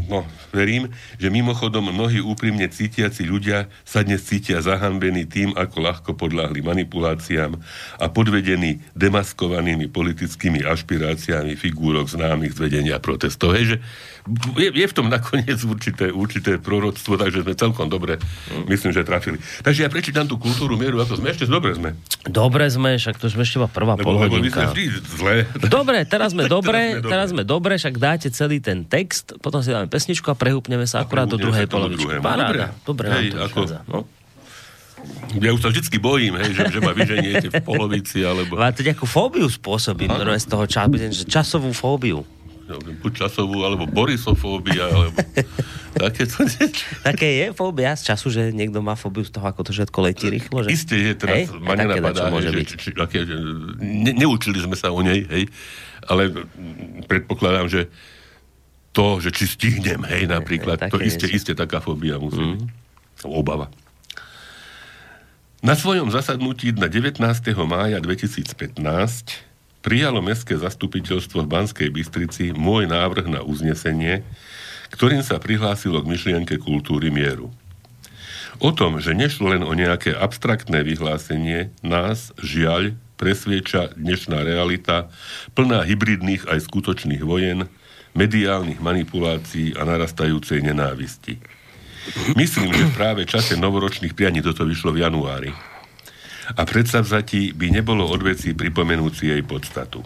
[0.05, 0.21] no,
[0.53, 6.61] verím, že mimochodom mnohí úprimne cítiaci ľudia sa dnes cítia zahambení tým, ako ľahko podľahli
[6.61, 7.57] manipuláciám
[7.97, 13.57] a podvedení demaskovanými politickými ašpiráciami figúrok známych z vedenia protestov.
[13.57, 13.77] Hej, že
[14.61, 18.21] je, je v tom nakoniec určité, určité proroctvo, takže sme celkom dobre,
[18.69, 19.41] myslím, že trafili.
[19.65, 21.97] Takže ja prečítam tú kultúru mieru, ako sme ešte dobre sme.
[22.29, 24.85] Dobre sme, však to sme ešte prvá lebo, lebo my sme vždy
[25.17, 25.35] zle.
[25.65, 28.98] Dobre, teraz sme dobre, teraz sme dobre, však dáte celý ten text,
[29.39, 32.19] potom si dáme pesničku a prehúpneme sa akurát do druhej polovičky.
[32.19, 33.99] Paráda, dobre, Hej, ako, no.
[35.39, 38.59] Ja už sa vždy bojím, hej, že, že ma vyženiete v polovici, alebo...
[38.59, 42.27] Ale to nejakú fóbiu spôsobím, z toho času, časovú fóbiu
[42.77, 45.17] buď časovú, alebo borisofóbia, alebo
[45.97, 46.45] také to.
[47.01, 50.29] Také je fóbia z času, že niekto má fóbiu z toho, ako to všetko letí
[50.29, 50.61] rýchlo?
[50.65, 50.69] Že...
[50.69, 51.57] Isté je, teraz hej?
[51.57, 53.25] ma nenapadá, môže že, či, či, aké,
[53.81, 55.49] ne, neučili sme sa o nej, hej,
[56.05, 56.29] ale
[57.09, 57.89] predpokladám, že
[58.89, 62.49] to, že či stihnem, hej, napríklad, hej, to isté, isté taká fóbia musí mm.
[62.57, 62.61] byť.
[63.29, 63.67] Obava.
[65.59, 67.19] Na svojom zasadnutí na 19.
[67.67, 68.79] mája 2015
[69.83, 74.23] prijalo Mestské zastupiteľstvo v Banskej Bystrici môj návrh na uznesenie,
[74.95, 77.51] ktorým sa prihlásilo k myšlienke kultúry mieru.
[78.59, 85.11] O tom, že nešlo len o nejaké abstraktné vyhlásenie, nás, žiaľ, presvieča dnešná realita,
[85.55, 87.67] plná hybridných aj skutočných vojen,
[88.17, 91.37] mediálnych manipulácií a narastajúcej nenávisti.
[92.33, 95.51] Myslím, že práve čase novoročných prianí toto vyšlo v januári
[96.57, 100.01] a predsavzatí by nebolo odveci pripomenúci jej podstatu.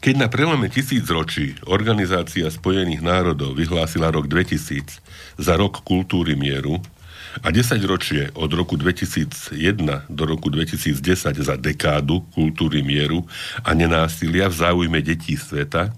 [0.00, 5.00] Keď na prelome tisíc ročí Organizácia spojených národov vyhlásila rok 2000
[5.36, 6.80] za rok kultúry mieru
[7.44, 9.52] a 10 ročie od roku 2001
[10.08, 13.28] do roku 2010 za dekádu kultúry mieru
[13.60, 15.92] a nenásilia v záujme detí sveta,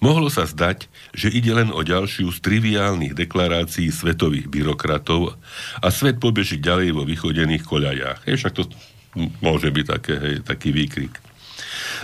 [0.00, 5.36] Mohlo sa zdať, že ide len o ďalšiu z triviálnych deklarácií svetových byrokratov
[5.82, 8.20] a svet pobeží ďalej vo vychodených koľajách.
[8.24, 8.64] Je, však to
[9.44, 11.20] môže byť také, hej, taký výkrik.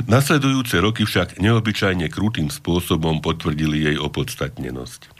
[0.04, 5.10] Nasledujúce roky však neobyčajne krutým spôsobom potvrdili jej opodstatnenosť.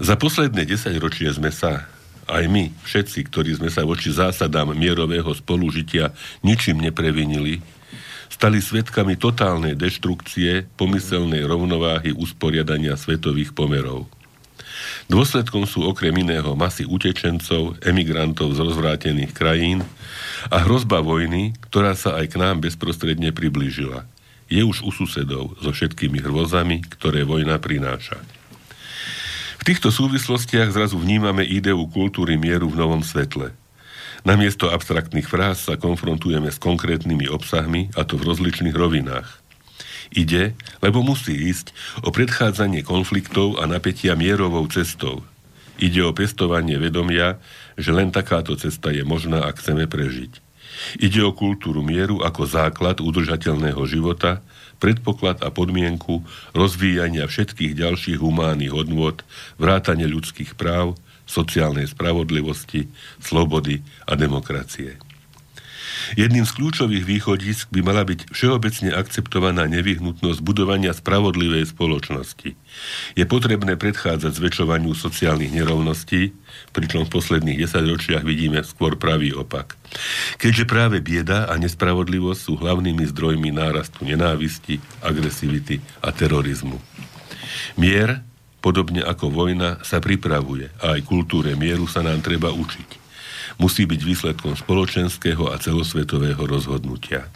[0.00, 1.84] Za posledné desaťročie sme sa,
[2.24, 7.60] aj my, všetci, ktorí sme sa voči zásadám mierového spolužitia ničím neprevinili,
[8.32, 14.08] stali svetkami totálnej deštrukcie pomyselnej rovnováhy usporiadania svetových pomerov.
[15.12, 19.84] Dôsledkom sú okrem iného masy utečencov, emigrantov z rozvrátených krajín
[20.48, 24.08] a hrozba vojny, ktorá sa aj k nám bezprostredne priblížila.
[24.48, 28.16] Je už u susedov so všetkými hrôzami, ktoré vojna prináša.
[29.60, 33.52] V týchto súvislostiach zrazu vnímame ideu kultúry mieru v novom svetle–
[34.22, 39.42] Namiesto abstraktných fráz sa konfrontujeme s konkrétnymi obsahmi, a to v rozličných rovinách.
[40.14, 41.74] Ide, lebo musí ísť
[42.06, 45.26] o predchádzanie konfliktov a napätia mierovou cestou.
[45.82, 47.42] Ide o pestovanie vedomia,
[47.74, 50.38] že len takáto cesta je možná, ak chceme prežiť.
[51.02, 54.38] Ide o kultúru mieru ako základ udržateľného života,
[54.78, 56.22] predpoklad a podmienku
[56.54, 59.18] rozvíjania všetkých ďalších humánnych hodnôt,
[59.58, 60.94] vrátane ľudských práv,
[61.32, 62.92] sociálnej spravodlivosti,
[63.24, 65.00] slobody a demokracie.
[66.18, 72.58] Jedným z kľúčových východisk by mala byť všeobecne akceptovaná nevyhnutnosť budovania spravodlivej spoločnosti.
[73.16, 76.34] Je potrebné predchádzať zväčšovaniu sociálnych nerovností,
[76.74, 79.78] pričom v posledných desaťročiach vidíme skôr pravý opak.
[80.36, 86.76] Keďže práve bieda a nespravodlivosť sú hlavnými zdrojmi nárastu nenávisti, agresivity a terorizmu.
[87.78, 88.31] Mier
[88.62, 93.02] Podobne ako vojna sa pripravuje a aj kultúre mieru sa nám treba učiť.
[93.58, 97.26] Musí byť výsledkom spoločenského a celosvetového rozhodnutia.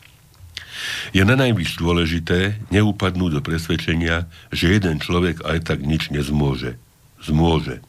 [1.10, 6.78] Je na najvyš dôležité neupadnúť do presvedčenia, že jeden človek aj tak nič nezmôže.
[7.18, 7.82] Zmôže.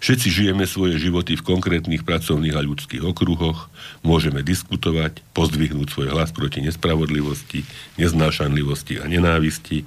[0.00, 3.68] Všetci žijeme svoje životy v konkrétnych pracovných a ľudských okruhoch,
[4.06, 7.66] môžeme diskutovať, pozdvihnúť svoj hlas proti nespravodlivosti,
[7.98, 9.86] neznášanlivosti a nenávisti,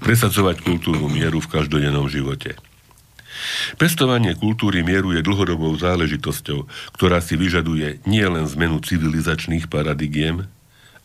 [0.00, 2.56] presadzovať kultúru mieru v každodennom živote.
[3.76, 6.64] Pestovanie kultúry mieru je dlhodobou záležitosťou,
[6.96, 10.48] ktorá si vyžaduje nielen zmenu civilizačných paradigiem,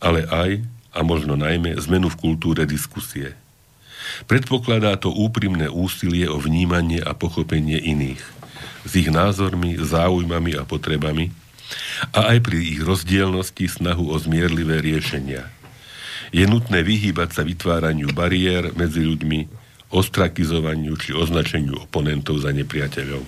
[0.00, 3.36] ale aj, a možno najmä, zmenu v kultúre diskusie.
[4.26, 8.22] Predpokladá to úprimné úsilie o vnímanie a pochopenie iných,
[8.86, 11.32] s ich názormi, záujmami a potrebami,
[12.12, 15.48] a aj pri ich rozdielnosti snahu o zmierlivé riešenia.
[16.32, 23.20] Je nutné vyhýbať sa vytváraniu bariér medzi ľuďmi, ostrakizovaniu či označeniu oponentov za nepriateľov.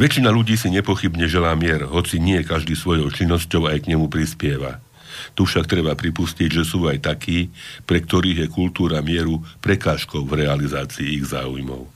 [0.00, 4.80] Väčšina ľudí si nepochybne želá mier, hoci nie každý svojou činnosťou aj k nemu prispieva.
[5.32, 7.48] Tu však treba pripustiť, že sú aj takí,
[7.88, 11.88] pre ktorých je kultúra mieru prekážkou v realizácii ich záujmov.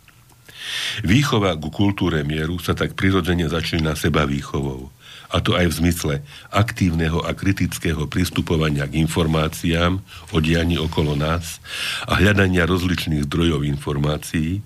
[1.06, 4.90] Výchova ku kultúre mieru sa tak prirodzene začína seba výchovou.
[5.26, 6.14] A to aj v zmysle
[6.54, 9.98] aktívneho a kritického pristupovania k informáciám
[10.30, 11.58] o dianí okolo nás
[12.06, 14.62] a hľadania rozličných zdrojov informácií,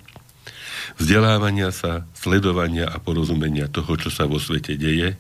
[1.00, 5.16] vzdelávania sa, sledovania a porozumenia toho, čo sa vo svete deje,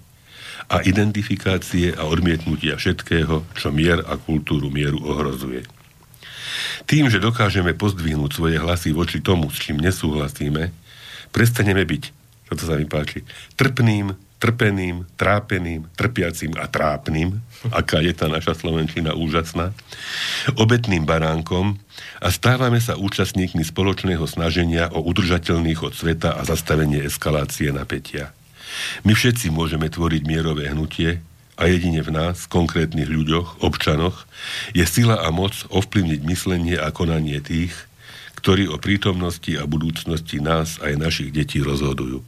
[0.70, 5.66] a identifikácie a odmietnutia všetkého, čo mier a kultúru mieru ohrozuje.
[6.86, 10.70] Tým, že dokážeme pozdvihnúť svoje hlasy voči tomu, s čím nesúhlasíme,
[11.34, 12.02] prestaneme byť,
[12.50, 13.26] čo to sa mi páči,
[13.58, 19.76] trpným, trpeným, trápeným, trpiacím a trápnym, aká je tá naša Slovenčina úžasná,
[20.56, 21.76] obetným baránkom
[22.24, 28.32] a stávame sa účastníkmi spoločného snaženia o udržateľný chod sveta a zastavenie eskalácie napätia.
[29.04, 31.22] My všetci môžeme tvoriť mierové hnutie
[31.60, 34.24] a jedine v nás, konkrétnych ľuďoch, občanoch,
[34.72, 37.76] je sila a moc ovplyvniť myslenie a konanie tých,
[38.40, 42.24] ktorí o prítomnosti a budúcnosti nás aj našich detí rozhodujú.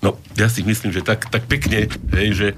[0.00, 2.48] No, ja si myslím, že tak, tak pekne, hej, že,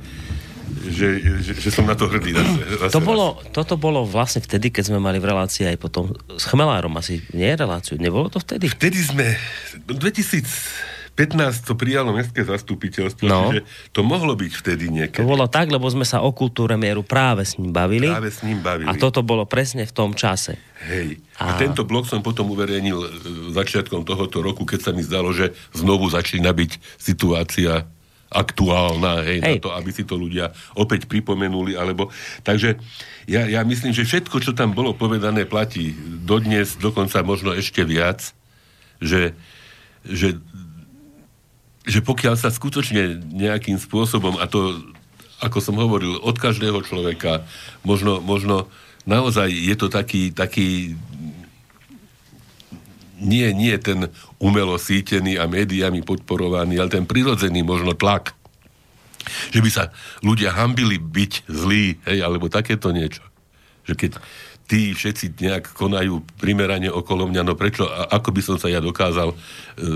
[0.88, 1.08] že,
[1.42, 2.32] že, že som na to hrdý.
[2.32, 6.14] Zase, zase to bolo, toto bolo vlastne vtedy, keď sme mali v relácii aj potom
[6.38, 8.70] s Chmelárom asi, nie reláciu, nebolo to vtedy?
[8.70, 9.36] Vtedy sme,
[9.90, 13.54] 2000, 15 to prijalo mestské zastupiteľstvo, no.
[13.54, 13.62] čiže
[13.94, 15.22] to mohlo byť vtedy niekedy.
[15.22, 18.10] To bolo tak, lebo sme sa o kultúre mieru práve s ním bavili.
[18.10, 18.90] Práve s ním bavili.
[18.90, 20.58] A toto bolo presne v tom čase.
[20.90, 21.22] Hej.
[21.38, 23.08] A, a tento blok som potom uverejnil e,
[23.54, 27.86] začiatkom tohoto roku, keď sa mi zdalo, že znovu začína byť situácia
[28.34, 29.56] aktuálna, hej, hej.
[29.56, 32.10] na to, aby si to ľudia opäť pripomenuli, alebo...
[32.42, 32.74] Takže
[33.30, 35.94] ja, ja myslím, že všetko, čo tam bolo povedané, platí
[36.26, 38.34] dodnes, dokonca možno ešte viac,
[38.98, 39.38] že,
[40.02, 40.42] že
[41.84, 44.80] že pokiaľ sa skutočne nejakým spôsobom, a to,
[45.44, 47.44] ako som hovoril, od každého človeka,
[47.84, 48.72] možno, možno
[49.04, 50.96] naozaj je to taký, taký
[53.20, 54.08] nie, nie ten
[54.40, 58.36] umelo sítený a médiami podporovaný, ale ten prirodzený možno tlak,
[59.52, 63.24] že by sa ľudia hambili byť zlí, hej, alebo takéto niečo.
[63.88, 64.12] Že keď,
[64.64, 68.80] tí všetci nejak konajú primerane okolo mňa, no prečo, a ako by som sa ja
[68.80, 69.36] dokázal e,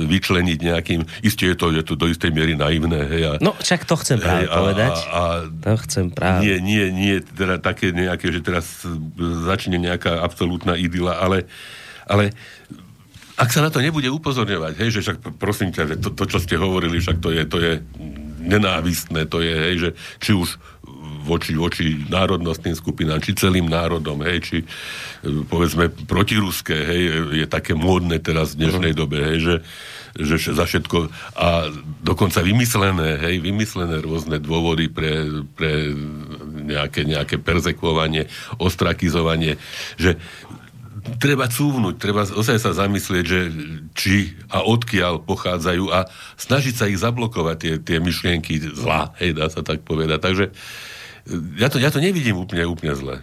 [0.04, 3.22] vyčleniť nejakým, isté je to, je to do istej miery naivné, hej.
[3.24, 4.94] A, no, však to chcem práve hej, povedať.
[5.08, 6.44] A, a, to chcem práve.
[6.44, 8.84] Nie, nie, nie, teda také nejaké, že teraz
[9.48, 11.48] začne nejaká absolútna idyla, ale,
[12.04, 12.36] ale
[13.40, 16.38] ak sa na to nebude upozorňovať, hej, že však prosím ťa, že to, to čo
[16.44, 17.72] ste hovorili, však to je, to je
[18.44, 20.60] nenávistné, to je, hej, že či už
[21.28, 24.66] voči, voči národnostným skupinám, či celým národom, hej, či e,
[25.44, 27.02] povedzme protiruské, hej,
[27.44, 29.02] je také módne teraz v dnešnej uh-huh.
[29.04, 29.56] dobe, hej, že,
[30.40, 31.68] že za všetko a
[32.00, 35.92] dokonca vymyslené, hej, vymyslené rôzne dôvody pre, pre
[36.64, 39.60] nejaké, nejaké perzekvovanie, ostrakizovanie,
[40.00, 40.16] že
[41.16, 43.40] treba cúvnuť, treba ozaj sa zamyslieť, že
[43.96, 46.04] či a odkiaľ pochádzajú a
[46.36, 50.20] snažiť sa ich zablokovať, tie, tie myšlienky zla, hej, dá sa tak povedať.
[50.20, 50.44] Takže
[51.60, 53.16] ja to, ja to nevidím úplne, úplne zle.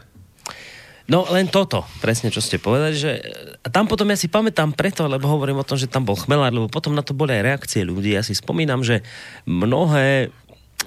[1.05, 3.21] No len toto, presne čo ste povedali, že
[3.61, 6.49] a tam potom ja si pamätám preto, lebo hovorím o tom, že tam bol chmelár,
[6.49, 8.17] lebo potom na to boli aj reakcie ľudí.
[8.17, 9.05] Ja si spomínam, že
[9.45, 10.33] mnohé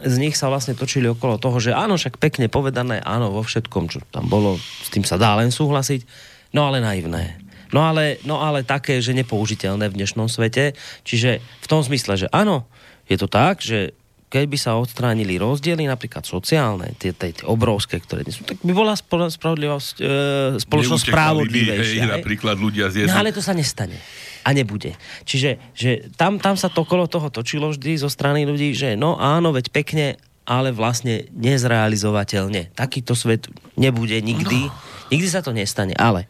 [0.02, 3.90] z nich sa vlastne točili okolo toho, že áno, však pekne povedané, áno, vo všetkom,
[3.90, 6.02] čo tam bolo, s tým sa dá len súhlasiť,
[6.50, 7.38] no ale naivné.
[7.70, 10.72] No ale, no ale také, že nepoužiteľné v dnešnom svete.
[11.04, 12.64] Čiže v tom zmysle, že áno,
[13.04, 13.92] je to tak, že
[14.28, 18.72] keby sa odstránili rozdiely, napríklad sociálne, tie, tie, tie obrovské, ktoré nie sú, tak by
[18.76, 22.04] bola spravodlivosť, e, spoločnosť spravodlivejšia.
[22.04, 23.08] Hej, napríklad ľudia zjesú.
[23.08, 23.96] No ale to sa nestane.
[24.44, 24.94] A nebude.
[25.24, 29.16] Čiže že tam, tam sa to kolo toho točilo vždy zo strany ľudí, že no
[29.16, 32.72] áno, veď pekne, ale vlastne nezrealizovateľne.
[32.72, 34.68] Takýto svet nebude nikdy.
[34.68, 34.72] No.
[35.12, 35.92] Nikdy sa to nestane.
[35.96, 36.28] Ale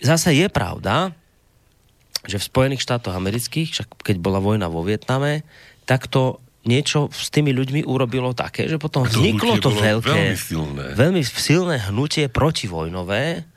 [0.00, 1.16] zase je pravda,
[2.28, 5.48] že v Spojených štátoch amerických, však keď bola vojna vo Vietname,
[5.88, 10.36] tak to niečo s tými ľuďmi urobilo také, že potom to vzniklo to veľké, veľmi
[10.36, 10.84] silné.
[10.92, 13.48] veľmi silné hnutie protivojnové,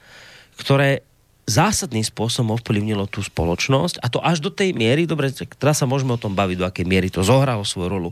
[0.55, 1.03] ktoré
[1.43, 5.27] zásadným spôsobom ovplyvnilo tú spoločnosť a to až do tej miery, dobre,
[5.59, 8.09] teraz sa môžeme o tom baviť, do akej miery to zohralo svoju rolu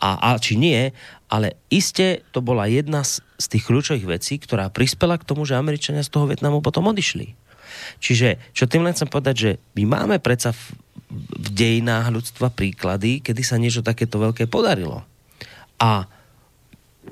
[0.00, 0.88] a, a či nie,
[1.28, 5.54] ale iste to bola jedna z, z tých kľúčových vecí, ktorá prispela k tomu, že
[5.54, 7.38] Američania z toho Vietnamu potom odišli.
[7.98, 10.62] Čiže, čo tým len chcem povedať, že my máme predsa v,
[11.38, 15.04] v dejinách ľudstva príklady, kedy sa niečo takéto veľké podarilo.
[15.82, 16.06] A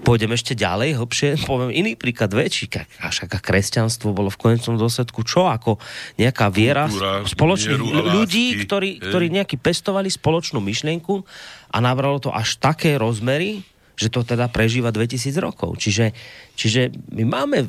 [0.06, 2.70] pôjdem ešte ďalej, hlbšie, poviem iný príklad väčší,
[3.02, 5.82] až aká kresťanstvo bolo v konečnom dôsledku, čo ako
[6.16, 11.14] nejaká viera Kultúra, spoločných mieru ľudí, lásky, ktorí, ktorí nejaký pestovali spoločnú myšlienku
[11.74, 13.66] a nabralo to až také rozmery,
[14.00, 15.76] že to teda prežíva 2000 rokov.
[15.76, 16.16] Čiže,
[16.56, 17.68] čiže my máme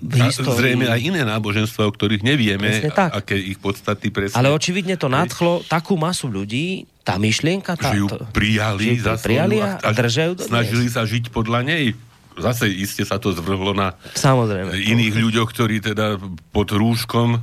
[0.00, 0.56] v A histórii...
[0.56, 3.12] zrejme aj iné náboženstva, o ktorých nevieme, tak.
[3.12, 4.36] a- aké ich podstaty presne.
[4.40, 9.16] Ale očividne to nadchlo takú masu ľudí, tá myšlienka, tá, že ju prijali že ju
[9.20, 11.92] prijali a, a držajú snažili sa žiť podľa nej.
[12.40, 14.72] Zase iste sa to zvrhlo na Samozrejme.
[14.72, 16.16] iných ľuďoch, ktorí teda
[16.54, 17.36] pod rúškom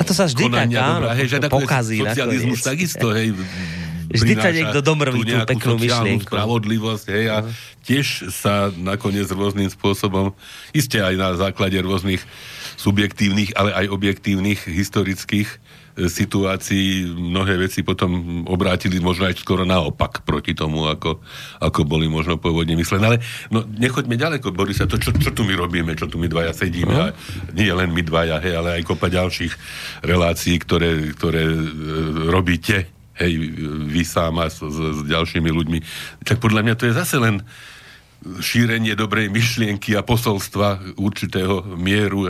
[0.00, 2.70] A to sa vždy tak, áno, hej, že pokazí socializmus nakoniec.
[2.72, 3.36] takisto, hej,
[4.14, 6.30] Vždy prináša niekto domrví tú tú peknú myšlienku.
[6.30, 7.36] spravodlivosť, hej, a
[7.82, 10.32] tiež sa nakoniec rôznym spôsobom,
[10.70, 12.22] iste aj na základe rôznych
[12.78, 15.58] subjektívnych, ale aj objektívnych historických e,
[16.06, 21.22] situácií mnohé veci potom obrátili možno aj skoro naopak proti tomu, ako,
[21.62, 23.04] ako boli možno pôvodne myslené.
[23.04, 23.18] Ale
[23.50, 26.90] no, nechoďme ďaleko, Borisa, to čo, čo tu my robíme, čo tu my dvaja sedíme,
[26.94, 27.10] No.
[27.10, 27.16] a
[27.54, 29.52] nie len my dvaja, hej, ale aj kopa ďalších
[30.02, 31.58] relácií, ktoré, ktoré e,
[32.28, 33.32] robíte, hej,
[33.88, 35.78] vy sám a s, s, s ďalšími ľuďmi.
[36.26, 37.42] Tak podľa mňa to je zase len
[38.24, 42.24] šírenie dobrej myšlienky a posolstva určitého mieru.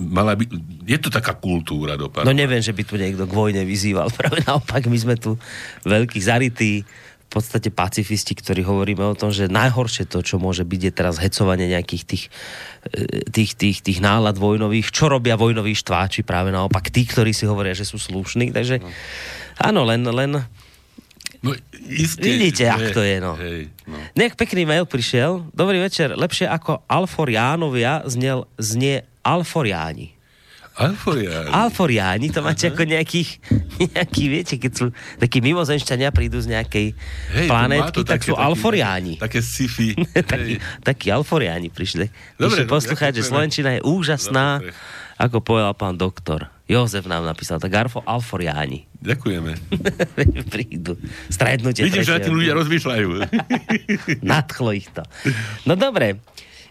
[0.00, 0.48] Mala by,
[0.88, 4.08] je to taká kultúra do No neviem, že by tu niekto k vojne vyzýval.
[4.18, 5.36] Práve naopak, my sme tu
[5.84, 6.84] veľkí zarytí,
[7.24, 11.18] v podstate pacifisti, ktorí hovoríme o tom, že najhoršie to, čo môže byť, je teraz
[11.18, 12.24] hecovanie nejakých tých,
[12.94, 14.94] e, tých, tých, tých nálad vojnových.
[14.94, 16.22] Čo robia vojnoví štváči?
[16.22, 18.54] Práve naopak tí, ktorí si hovoria, že sú slušní.
[18.54, 18.86] Takže
[19.58, 20.44] áno, len, len
[21.44, 21.52] No,
[21.92, 23.36] isté, Vidíte, ak to je, no.
[23.36, 24.00] Hej, no.
[24.16, 25.44] Nejak pekný mail prišiel.
[25.52, 26.16] Dobrý večer.
[26.16, 30.13] Lepšie ako Alforiánovia znel, znie Alforiáni.
[30.74, 31.50] Alforiáni.
[31.54, 33.38] Alforiáni, to máte ako nejakých,
[33.94, 34.86] nejaký, viete, keď sú
[35.22, 36.86] takí mimozenšťania prídu z nejakej
[37.30, 37.46] Hej,
[37.94, 39.14] to tak také- sú Alforiáni.
[39.22, 39.94] Také sci-fi.
[40.34, 42.10] takí, takí Alforiáni prišli.
[42.34, 43.26] Dobre, Píše no, poslucháč, že.
[43.30, 44.74] Slovenčina je úžasná, Dobre.
[45.14, 46.50] ako povedal pán doktor.
[46.66, 48.88] Jozef nám napísal, tak Arfo Alforiáni.
[48.98, 49.52] Ďakujeme.
[50.54, 50.96] prídu.
[51.28, 51.86] Stretnutie.
[51.86, 52.32] Vidím, že tretie.
[52.32, 53.08] ľudia rozmýšľajú.
[54.32, 55.04] Nadchlo ich to.
[55.68, 56.18] No dobre,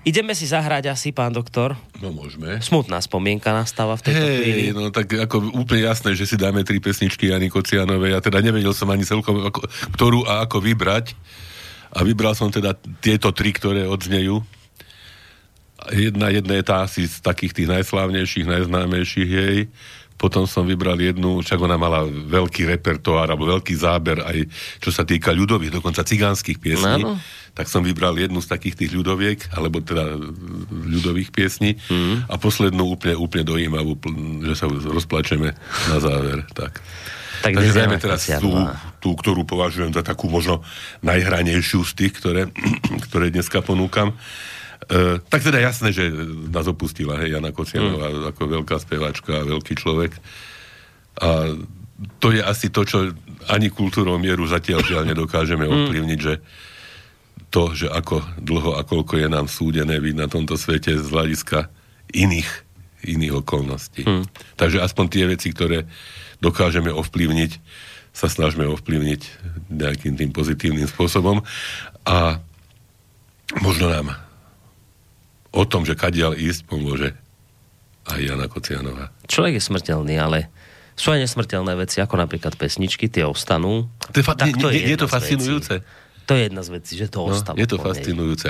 [0.03, 1.75] ideme si zahrať asi, pán doktor.
[2.03, 2.59] No môžeme.
[2.59, 4.61] Smutná spomienka nastáva v tejto chvíli.
[4.69, 8.15] Hej, no tak ako úplne jasné, že si dáme tri pesničky Jany Kocianovej.
[8.15, 9.63] Ja teda nevedel som ani celkom, ako,
[9.95, 11.15] ktorú a ako vybrať.
[11.93, 14.43] A vybral som teda tieto tri, ktoré odznejú.
[15.93, 19.57] Jedna, jedna je tá asi z takých tých najslávnejších, najznámejších jej.
[20.23, 24.47] Potom som vybral jednu, však ona mala veľký repertoár, alebo veľký záber aj
[24.79, 27.03] čo sa týka ľudových, dokonca cigánskych piesní.
[27.03, 27.19] Áno.
[27.51, 30.15] Tak som vybral jednu z takých tých ľudoviek, alebo teda
[30.71, 31.75] ľudových piesní.
[31.91, 32.31] Mm.
[32.31, 33.99] A poslednú úplne, úplne dojímavú,
[34.47, 35.51] že sa rozplačeme
[35.91, 36.47] na záver.
[36.55, 36.79] Tak.
[37.43, 38.55] Tak Takže Jana teraz tú,
[39.03, 40.63] tú, ktorú považujem za takú možno
[41.03, 42.47] najhranejšiu z tých, ktoré,
[43.11, 44.15] ktoré dneska ponúkam.
[44.83, 46.11] E, tak teda jasné, že
[46.51, 48.29] nás opustila hej, Jana Kocianová mm.
[48.35, 50.11] ako veľká speváčka a veľký človek.
[51.23, 51.55] A
[52.19, 53.13] to je asi to, čo
[53.47, 56.33] ani kultúrou mieru zatiaľ žiaľ nedokážeme ovplyvniť, že
[57.53, 61.69] to, že ako dlho a koľko je nám súdené byť na tomto svete z hľadiska
[62.09, 62.49] iných,
[63.05, 64.03] iných okolností.
[64.09, 64.25] Hmm.
[64.57, 65.85] Takže aspoň tie veci, ktoré
[66.41, 67.51] dokážeme ovplyvniť,
[68.13, 69.21] sa snažme ovplyvniť
[69.73, 71.45] nejakým tým pozitívnym spôsobom
[72.05, 72.41] a
[73.61, 74.22] možno nám
[75.53, 77.13] o tom, že kadiaľ ísť, pomôže
[78.03, 79.13] aj Jana Kocianová.
[79.23, 80.49] Človek je smrteľný, ale
[80.93, 83.87] sú aj nesmrteľné veci, ako napríklad pesničky, tie ostanú.
[84.09, 85.73] To je, fa- Tak nie, nie, je jedna to fascinujúce.
[85.79, 86.01] vecí.
[86.23, 87.55] To je jedna z vecí, že to No, ostalo.
[87.55, 88.45] je to fascinujúce.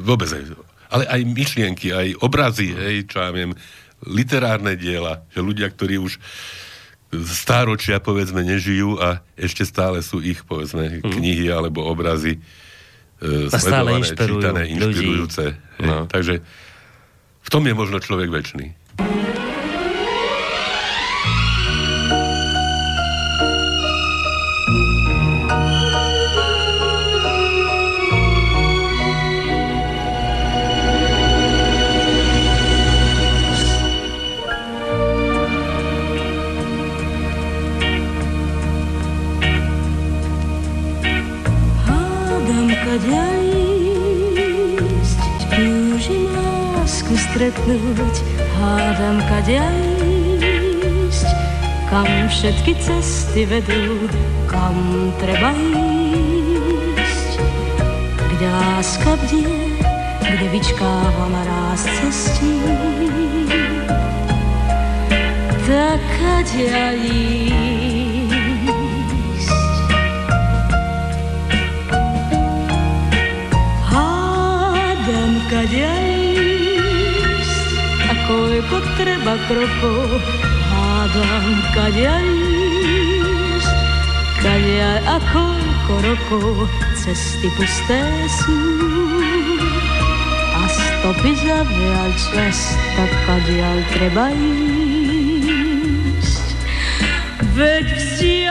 [0.00, 0.42] Vôbec aj.
[0.88, 3.52] Ale aj myšlienky, aj obrazy, hej, čo ja viem,
[4.00, 6.16] literárne diela, že ľudia, ktorí už
[7.24, 12.36] stáročia, povedzme, nežijú a ešte stále sú ich, povedzme, knihy alebo obrazy
[13.18, 14.74] e, A stále sledované, inšpirujú čítané, ľudí.
[14.78, 15.44] inšpirujúce.
[15.54, 15.86] hej.
[15.86, 16.06] No.
[16.06, 16.34] Takže
[17.38, 18.76] v tom je možno človek väčší.
[47.48, 48.16] Stretnúť,
[48.60, 49.64] hádam kadia
[50.04, 51.28] ísť,
[51.88, 54.04] kam všetky cesty vedú,
[54.44, 54.76] kam
[55.16, 57.40] treba ísť.
[58.36, 59.80] Kde láska bdie,
[60.28, 62.60] kde vyčkáva na ráz cestí,
[65.64, 67.48] tak kadia ísť.
[73.88, 74.04] A
[78.28, 80.20] koľko treba krokov,
[80.68, 83.72] hádam kadia ísť,
[84.44, 88.04] kadia a koľko rokov, cesty pusté
[88.44, 88.52] sú.
[90.52, 95.48] A stopy zaviaľ cesta, kadiaľ treba ísť.
[97.56, 98.47] Veď vzdialená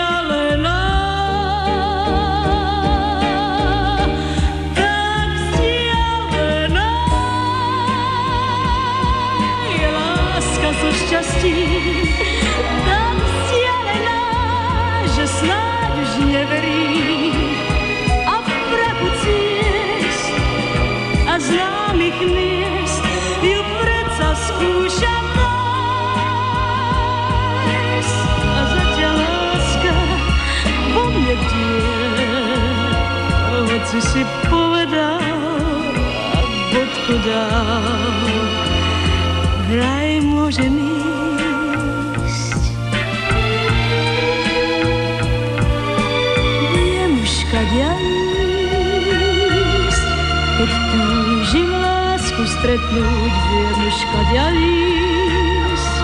[54.11, 55.95] kadia ísť.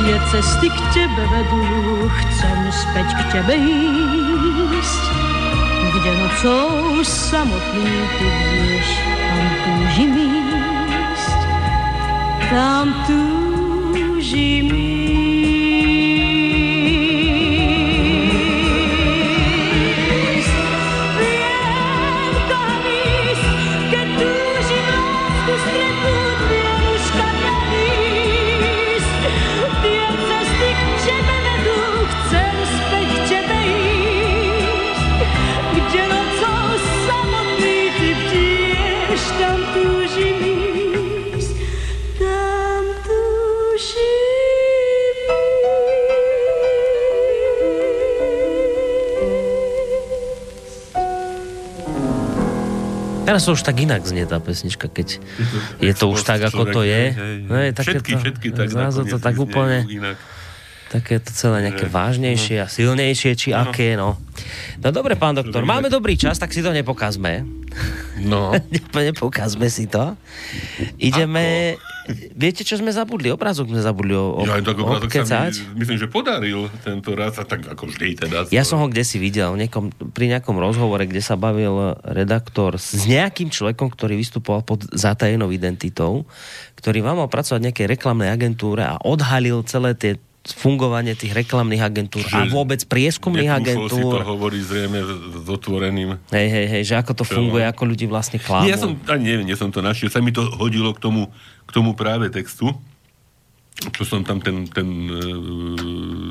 [0.00, 1.62] Tie cesty k tebe vedú,
[2.08, 5.02] chcem späť k tebe ísť.
[5.90, 8.88] Kde nocou samotný ty vieš,
[9.28, 11.40] tam túžim ísť.
[12.48, 15.09] Tam túžim ísť.
[53.40, 55.16] Teraz to už tak inak znie tá pesnička, keď
[55.80, 57.16] je to už tak, ako to je.
[57.48, 60.20] No, je také všetky, to, všetky tak zrazu to tak úplne, Inak.
[60.92, 64.20] také to celé nejaké vážnejšie a silnejšie, či aké, no.
[64.84, 67.48] No dobre, pán doktor, máme dobrý čas, tak si to nepokazme.
[68.20, 68.52] No,
[68.92, 70.20] nepokazme si to.
[71.00, 71.80] Ideme...
[72.34, 73.28] Viete, čo sme zabudli?
[73.28, 77.36] Obrázok sme zabudli o, o, ja tak obrázok sa mi, myslím, že podaril tento raz,
[77.36, 78.36] a tak ako vždy teda.
[78.48, 83.04] Ja som ho kde si videl, niekom, pri nejakom rozhovore, kde sa bavil redaktor s
[83.04, 86.24] nejakým človekom, ktorý vystupoval pod zatajenou identitou,
[86.80, 91.84] ktorý vám mal pracovať v nejakej reklamnej agentúre a odhalil celé tie fungovanie tých reklamných
[91.84, 94.20] agentúr a Že vôbec prieskumných Netrúfol si to agentúr.
[94.24, 94.98] hovorí zrejme
[95.44, 96.16] s otvoreným.
[96.32, 98.64] Hej, hej, hej, že ako to funguje, ako ľudí vlastne klamú.
[98.64, 100.08] Ja som, ani neviem, nie som to našiel.
[100.08, 101.28] Sa mi to hodilo k tomu,
[101.68, 102.72] k tomu práve textu,
[103.92, 105.20] čo som tam ten, ten e,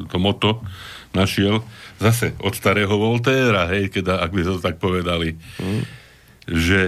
[0.10, 0.66] to moto
[1.14, 1.62] našiel.
[2.01, 5.38] Zase od starého Voltéra, hej, keď, ak by to tak povedali.
[5.62, 5.82] Mm.
[6.49, 6.80] Že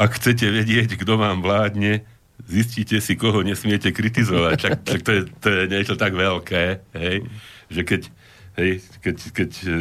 [0.00, 2.08] ak chcete vedieť, kto vám vládne,
[2.46, 4.54] zistíte si, koho nesmiete kritizovať.
[4.56, 6.64] Čak, čak to, je, to je niečo tak veľké,
[6.96, 7.16] hej,
[7.68, 8.02] že keď
[8.58, 9.74] Hej, keď, keď, e,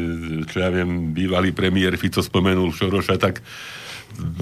[0.46, 3.42] čo ja viem, bývalý premiér Fico spomenul Šoroša, tak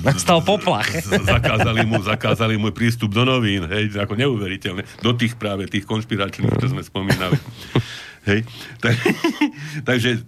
[0.03, 0.89] Nastal poplach.
[1.05, 4.84] zakázali mu, zakázali mu prístup do novín, hej, ako neuveriteľné.
[5.03, 7.38] Do tých práve tých konšpiračných, čo sme spomínali.
[8.28, 8.43] Hej,
[8.84, 8.95] tak,
[9.89, 10.24] takže,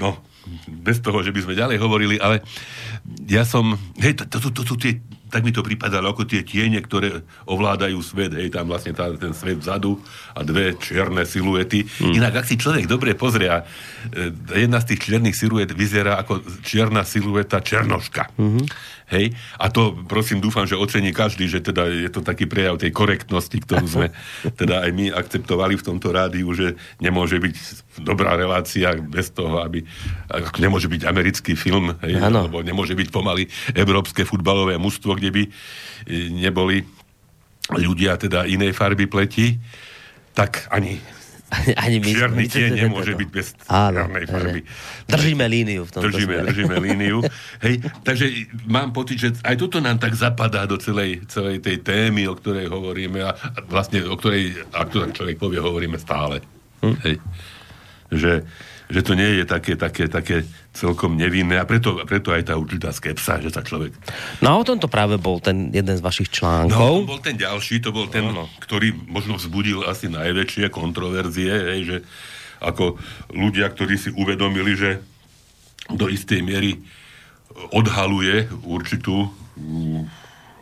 [0.00, 0.18] no,
[0.66, 2.40] bez toho, že by sme ďalej hovorili, ale
[3.28, 6.42] ja som, hej, to, to, to, to sú tie, tak mi to pripadalo ako tie
[6.42, 10.00] tiene, ktoré ovládajú svet, hej, tam vlastne tá, ten svet vzadu
[10.34, 11.84] a dve čierne siluety.
[11.84, 12.12] Mm.
[12.18, 13.64] Inak, ak si človek dobre pozrie, a,
[14.12, 14.32] e,
[14.64, 18.34] jedna z tých čiernych siluet vyzerá ako čierna silueta černoška.
[18.34, 18.64] Mm-hmm.
[19.08, 19.32] Hej?
[19.56, 23.56] A to, prosím, dúfam, že ocení každý, že teda je to taký prejav tej korektnosti,
[23.64, 24.06] ktorú sme
[24.60, 27.56] teda aj my akceptovali v tomto rádiu, že nemôže byť
[28.04, 29.82] dobrá relácia bez toho, aby
[30.28, 32.20] ako nemôže byť americký film, hej?
[32.20, 35.50] Alebo nemôže byť pomaly európske futbalové mužstvo, kde by e,
[36.32, 36.84] neboli
[37.72, 39.60] ľudia teda inej farby pleti,
[40.32, 41.17] tak ani
[41.78, 44.60] Ani my, Čierny my- tieň nemôže to- byť bez Áno, čiernej farby.
[45.06, 46.46] Držíme líniu v tomto Držíme, smere.
[46.46, 47.18] držíme líniu.
[47.58, 48.26] Hej, takže
[48.64, 52.66] mám pocit, že aj toto nám tak zapadá do celej, celej tej témy, o ktorej
[52.66, 56.44] hovoríme a a vlastne o ktorej, ak to tak človek povie, hovoríme stále.
[56.78, 56.96] Hm.
[57.02, 57.16] Hej.
[58.10, 58.32] Že,
[58.88, 62.88] že to nie je také, také, také celkom nevinné a preto, preto aj tá určitá
[62.88, 63.92] skepsa, že sa človek...
[64.40, 67.04] No a o tomto práve bol ten jeden z vašich No, článkov.
[67.04, 68.48] bol ten ďalší, to bol ten, Áno.
[68.58, 71.96] ktorý možno vzbudil asi najväčšie kontroverzie, hej, že
[72.58, 72.96] ako
[73.30, 74.90] ľudia, ktorí si uvedomili, že
[75.92, 76.80] do istej miery
[77.70, 79.28] odhaluje určitú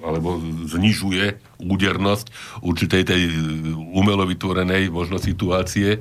[0.00, 1.24] alebo znižuje
[1.58, 2.26] údernosť
[2.62, 3.22] určitej tej
[3.90, 5.98] umelo vytvorenej možno situácie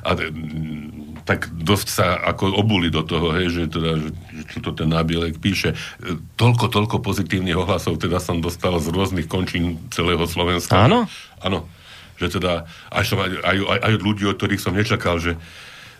[0.00, 4.58] a mm, tak dosť sa ako obuli do toho, hej, že, teda, že, že čo
[4.60, 5.76] to ten nábielek píše.
[6.00, 10.88] E, Toľko, toľko pozitívnych ohlasov teda som dostal z rôznych končín celého Slovenska.
[10.88, 11.04] Áno?
[11.38, 11.68] Áno.
[12.16, 12.52] Že teda,
[12.90, 15.36] aj, som, aj, aj, aj, od ľudí, od ktorých som nečakal, že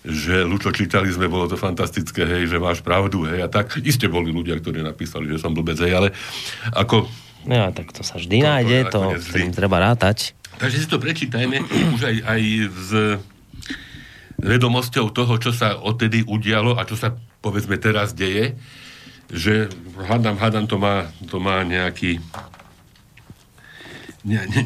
[0.00, 3.76] že Lučo, čítali sme, bolo to fantastické, hej, že máš pravdu, hej, a tak.
[3.84, 6.08] Iste boli ľudia, ktorí napísali, že som blbec, hej, ale
[6.72, 7.04] ako
[7.44, 9.52] No, tak to sa vždy To- to nájde, to, s vždy.
[9.52, 10.32] treba rátať.
[10.56, 11.60] Takže si to prečítajme
[11.92, 12.90] už aj, aj s
[14.40, 17.14] vedomosťou toho, čo sa odtedy udialo a čo sa
[17.44, 18.56] povedzme teraz deje,
[19.30, 22.18] že hádam, hádam, to má, to má nejaký
[24.26, 24.62] ne, ne,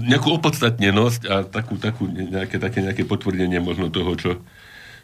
[0.00, 4.30] nejakú opodstatnenosť a takú, takú nejaké, také nejaké potvrdenie možno toho, čo,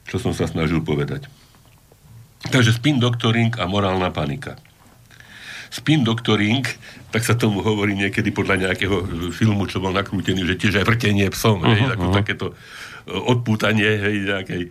[0.09, 1.31] čo som sa snažil povedať.
[2.47, 4.61] Takže spin doctoring a morálna panika.
[5.73, 6.63] Spin doctoring,
[7.11, 9.03] tak sa tomu hovorí niekedy podľa nejakého
[9.35, 12.55] filmu, čo bol nakrútený, že tiež aj vrtenie psom, uh-huh, hej, ako takéto e,
[13.07, 14.63] odpútanie hej, nejakej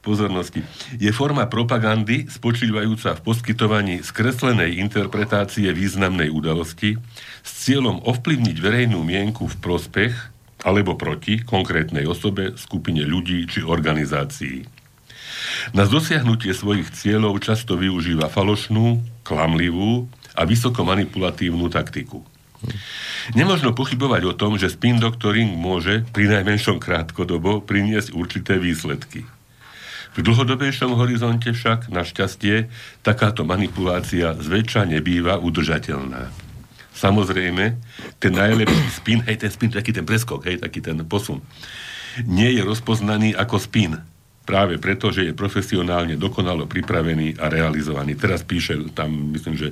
[0.00, 0.64] pozornosti.
[0.96, 6.96] Je forma propagandy spočívajúca v poskytovaní skreslenej interpretácie významnej udalosti
[7.44, 10.14] s cieľom ovplyvniť verejnú mienku v prospech
[10.64, 14.64] alebo proti konkrétnej osobe, skupine ľudí či organizácií.
[15.72, 22.24] Na dosiahnutie svojich cieľov často využíva falošnú, klamlivú a vysoko manipulatívnu taktiku.
[23.32, 29.24] Nemožno pochybovať o tom, že spin doctoring môže pri najmenšom krátkodobo priniesť určité výsledky.
[30.10, 32.66] V dlhodobejšom horizonte však, našťastie,
[33.06, 36.34] takáto manipulácia zväčša nebýva udržateľná.
[36.90, 37.78] Samozrejme,
[38.18, 41.40] ten najlepší spin, hej, ten spin, taký ten preskok, hej, taký ten posun,
[42.26, 44.02] nie je rozpoznaný ako spin.
[44.40, 48.18] Práve preto, že je profesionálne dokonalo pripravený a realizovaný.
[48.18, 49.68] Teraz píše tam, myslím, že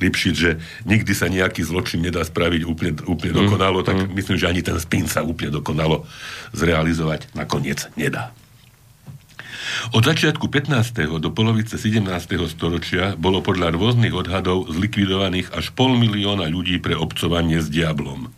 [0.00, 0.50] Lipšic, že
[0.88, 5.08] nikdy sa nejaký zločin nedá spraviť úplne, úplne dokonalo, tak myslím, že ani ten spin
[5.08, 6.08] sa úplne dokonalo
[6.56, 8.32] zrealizovať nakoniec nedá.
[9.92, 11.20] Od začiatku 15.
[11.20, 12.08] do polovice 17.
[12.48, 18.32] storočia bolo podľa rôznych odhadov zlikvidovaných až pol milióna ľudí pre obcovanie s diablom.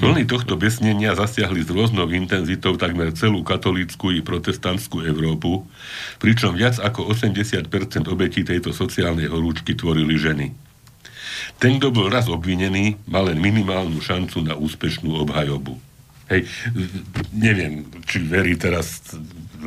[0.00, 5.68] Vlny tohto besnenia zasiahli s rôznou intenzitou takmer celú katolícku i protestantskú Európu,
[6.16, 7.68] pričom viac ako 80%
[8.08, 10.56] obetí tejto sociálnej horúčky tvorili ženy.
[11.60, 15.76] Ten, kto bol raz obvinený, mal len minimálnu šancu na úspešnú obhajobu.
[16.32, 16.48] Hej,
[17.36, 19.04] neviem, či verí teraz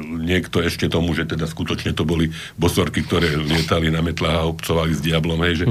[0.02, 4.92] niekto ešte tomu, že teda skutočne to boli bosorky, ktoré lietali na metlách a obcovali
[4.98, 5.66] s diablom, hej, že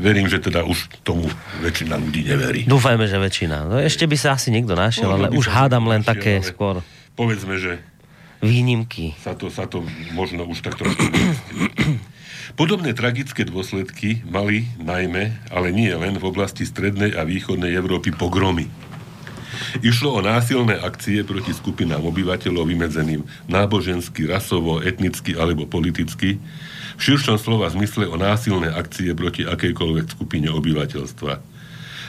[0.00, 1.28] verím, že teda už tomu
[1.60, 2.60] väčšina ľudí neverí.
[2.64, 3.68] Dúfajme, že väčšina.
[3.68, 6.32] No ešte by sa asi niekto našiel, ale Možno by už hádam len našiel, také
[6.40, 6.76] ale skôr
[7.16, 7.80] Povedzme, že
[8.44, 9.16] výnimky.
[9.24, 9.80] sa to, sa to
[10.12, 11.00] možno už tak trošku...
[12.56, 18.64] Podobné tragické dôsledky mali najmä, ale nie len v oblasti strednej a východnej Európy pogromy.
[19.80, 26.40] Išlo o násilné akcie proti skupinám obyvateľov vymedzeným nábožensky, rasovo, etnicky alebo politicky,
[26.96, 31.55] v širšom slova zmysle o násilné akcie proti akejkoľvek skupine obyvateľstva.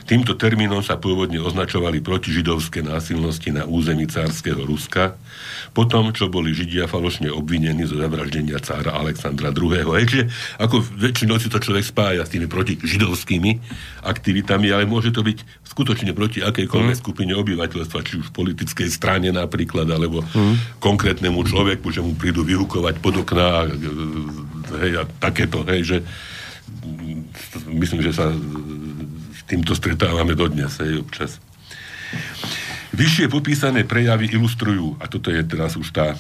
[0.07, 5.19] Týmto termínom sa pôvodne označovali protižidovské násilnosti na území cárskeho Ruska,
[5.75, 9.83] potom, čo boli Židia falošne obvinení zo zavraždenia cára Alexandra II.
[10.07, 10.31] Čiže
[10.63, 13.51] ako väčšinou si to človek spája s tými protižidovskými
[14.07, 17.03] aktivitami, ale môže to byť skutočne proti akejkoľvek mm.
[17.03, 20.79] skupine obyvateľstva, či už politickej strane napríklad, alebo mm.
[20.79, 23.67] konkrétnemu človeku, že mu prídu vyhukovať pod okná,
[24.87, 25.97] hej, a takéto, hej, že
[26.79, 28.31] mm, myslím, že sa
[29.47, 31.39] týmto stretávame dodnes, hej, občas.
[32.91, 36.19] Vyššie popísané prejavy ilustrujú, a toto je teraz už tá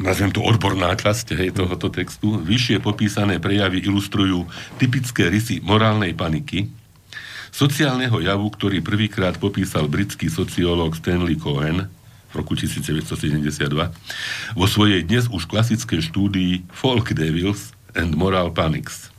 [0.00, 4.48] nazvem to odborná časť hej, tohoto textu, vyššie popísané prejavy ilustrujú
[4.80, 6.72] typické rysy morálnej paniky,
[7.52, 11.88] sociálneho javu, ktorý prvýkrát popísal britský sociológ Stanley Cohen
[12.28, 13.58] v roku 1972
[14.56, 19.12] vo svojej dnes už klasickej štúdii Folk Devils and Moral Panics.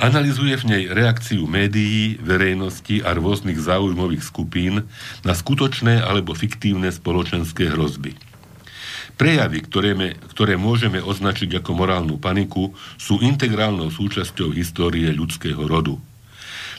[0.00, 4.86] Analizuje v nej reakciu médií, verejnosti a rôznych záujmových skupín
[5.22, 8.16] na skutočné alebo fiktívne spoločenské hrozby.
[9.14, 15.94] Prejavy, ktoré, me, ktoré môžeme označiť ako morálnu paniku, sú integrálnou súčasťou histórie ľudského rodu.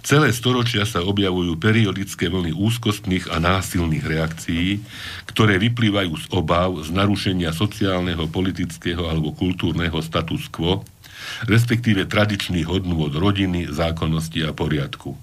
[0.05, 4.78] Celé storočia sa objavujú periodické vlny úzkostných a násilných reakcií,
[5.26, 10.86] ktoré vyplývajú z obav z narušenia sociálneho, politického alebo kultúrneho status quo,
[11.49, 15.17] respektíve tradičných hodnôt rodiny, zákonnosti a poriadku.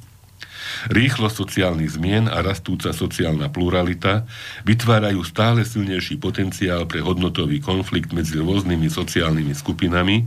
[0.91, 4.27] Rýchlosť sociálnych zmien a rastúca sociálna pluralita
[4.67, 10.27] vytvárajú stále silnejší potenciál pre hodnotový konflikt medzi rôznymi sociálnymi skupinami,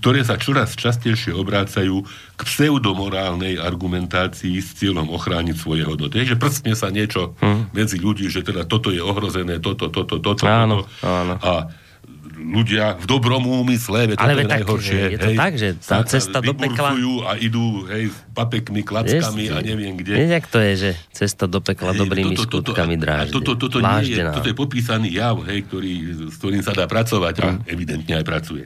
[0.00, 2.02] ktoré sa čoraz častejšie obrácajú
[2.34, 6.22] k pseudomorálnej argumentácii s cieľom ochrániť svoje hodnoty.
[6.22, 7.74] Je, že prstne sa niečo hmm.
[7.76, 11.06] medzi ľudí, že teda toto je ohrozené, toto, toto, toto, Áno, toto.
[11.06, 11.34] áno.
[11.38, 11.52] A
[12.34, 15.00] ľudia v dobrom úmysle, veď Ale to je tak, najhoršie.
[15.14, 19.58] je to tak, že tá cesta do pekla- a idú, hej, papekmi, klackami Vieš, a
[19.62, 20.12] neviem kde.
[20.18, 23.32] Vieš, jak to je, že cesta do pekla Hej, dobrými toto- toto- skutkami a drážde.
[23.32, 25.92] Toto, toto, nie je, toto je popísaný jav, hej, ktorý,
[26.28, 28.64] s ktorým sa dá pracovať a evidentne aj pracuje.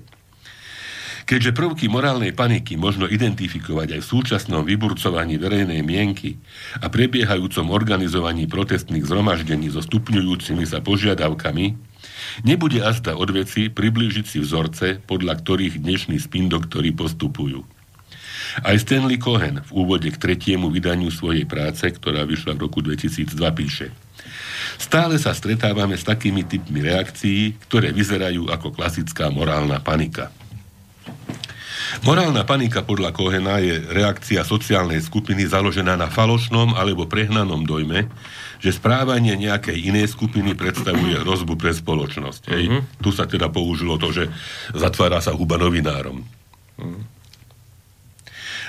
[1.28, 6.40] Keďže prvky morálnej paniky možno identifikovať aj v súčasnom vyburcovaní verejnej mienky
[6.80, 11.87] a prebiehajúcom organizovaní protestných zhromaždení so stupňujúcimi sa požiadavkami,
[12.42, 17.64] nebude azda od veci priblížiť si vzorce, podľa ktorých dnešní spin doktori postupujú.
[18.64, 23.34] Aj Stanley Cohen v úvode k tretiemu vydaniu svojej práce, ktorá vyšla v roku 2002,
[23.52, 23.92] píše
[24.78, 30.30] Stále sa stretávame s takými typmi reakcií, ktoré vyzerajú ako klasická morálna panika.
[32.04, 38.06] Morálna panika podľa Kohena je reakcia sociálnej skupiny založená na falošnom alebo prehnanom dojme,
[38.58, 42.42] že správanie nejakej inej skupiny predstavuje hrozbu pre spoločnosť.
[42.50, 42.82] Hej.
[42.98, 44.26] Tu sa teda použilo to, že
[44.74, 46.26] zatvára sa huba novinárom.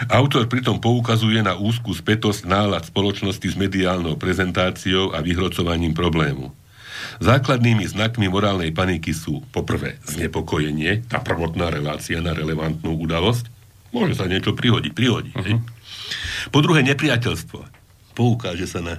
[0.07, 6.55] Autor pritom poukazuje na úzkú spätosť nálad spoločnosti s mediálnou prezentáciou a vyhrocovaním problému.
[7.19, 13.51] Základnými znakmi morálnej paniky sú poprvé znepokojenie, tá prvotná relácia na relevantnú udalosť.
[13.91, 15.31] Môže sa niečo prihodiť, prihodí.
[15.35, 15.59] Uh-huh.
[16.53, 17.59] Po druhé nepriateľstvo.
[18.15, 18.95] Poukáže sa na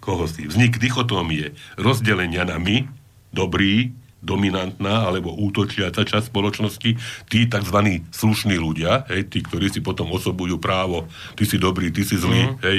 [0.00, 0.46] koho si.
[0.46, 2.88] Vznik dichotómie, rozdelenia na my,
[3.34, 6.90] dobrý, dominantná alebo útočiaca časť spoločnosti,
[7.30, 7.78] tí tzv.
[8.10, 11.06] slušní ľudia, hej, tí, ktorí si potom osobujú právo,
[11.38, 12.78] ty si dobrý, ty si zlý, Mhm, hej.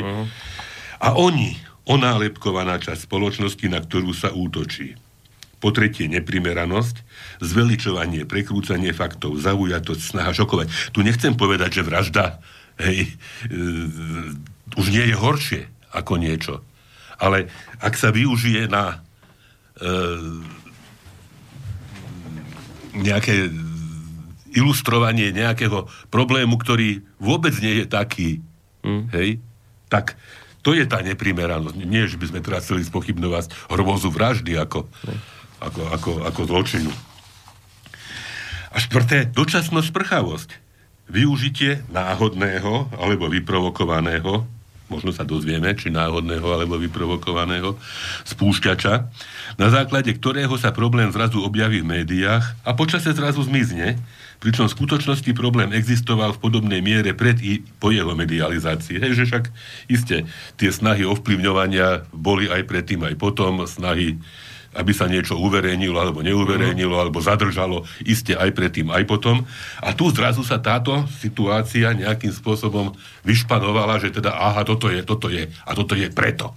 [1.00, 1.56] A oni,
[1.88, 5.00] onálepkovaná časť spoločnosti, na ktorú sa útočí.
[5.60, 7.04] Po tretie neprimeranosť,
[7.44, 10.96] zveličovanie, prekrúcanie faktov, zaujatosť, snaha šokovať.
[10.96, 12.40] Tu nechcem povedať, že vražda
[12.80, 13.12] hej,
[13.48, 13.56] e,
[14.80, 15.62] už nie je horšie
[15.92, 16.64] ako niečo.
[17.20, 17.52] Ale
[17.84, 19.04] ak sa využije na
[19.76, 19.88] e,
[22.96, 23.52] nejaké
[24.56, 28.30] ilustrovanie nejakého problému, ktorý vôbec nie je taký,
[28.82, 29.14] mm.
[29.14, 29.30] hej,
[29.92, 30.18] tak
[30.66, 31.76] to je tá neprimeranosť.
[31.86, 34.90] Nie, že by sme teraz chceli spochybnovať hrôzu vraždy ako,
[35.64, 36.92] ako, ako, ako zločinu.
[38.70, 40.50] A štvrté, dočasnosť sprchavosť.
[41.10, 44.46] Využitie náhodného alebo vyprovokovaného,
[44.90, 47.78] možno sa dozvieme, či náhodného alebo vyprovokovaného
[48.26, 48.94] spúšťača,
[49.56, 54.02] na základe ktorého sa problém zrazu objaví v médiách a počase zrazu zmizne,
[54.40, 58.98] pričom v skutočnosti problém existoval v podobnej miere pred i po jeho medializácii.
[58.98, 59.46] Hej, že však
[59.92, 60.18] iste
[60.56, 64.18] tie snahy ovplyvňovania boli aj predtým, aj potom, snahy
[64.80, 67.02] aby sa niečo uverejnilo alebo neuverejnilo, mm.
[67.04, 69.44] alebo zadržalo, iste aj predtým, aj potom.
[69.84, 72.96] A tu zrazu sa táto situácia nejakým spôsobom
[73.28, 76.56] vyšpanovala, že teda aha, toto je, toto je a toto je preto.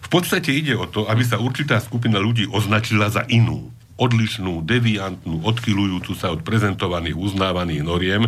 [0.00, 5.44] V podstate ide o to, aby sa určitá skupina ľudí označila za inú, odlišnú, deviantnú,
[5.44, 8.22] odchylujúcu sa od prezentovaných, uznávaných noriem.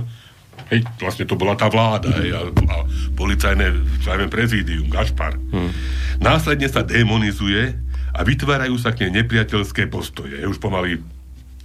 [0.69, 2.77] Hej, vlastne to bola tá vláda, hej, a, a
[3.17, 3.67] policajné,
[4.05, 5.35] ja viem, prezídium, Gašpar.
[5.51, 5.73] Hmm.
[6.21, 7.73] Následne sa demonizuje
[8.13, 10.37] a vytvárajú sa k nej nepriateľské postoje.
[10.45, 11.01] Už pomaly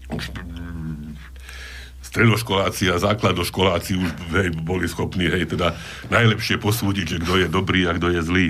[0.08, 1.20] už, mm,
[2.00, 5.76] stredoškoláci a základoškoláci už hej, boli schopní hej, teda
[6.08, 8.48] najlepšie posúdiť, že kto je dobrý a kto je zlý.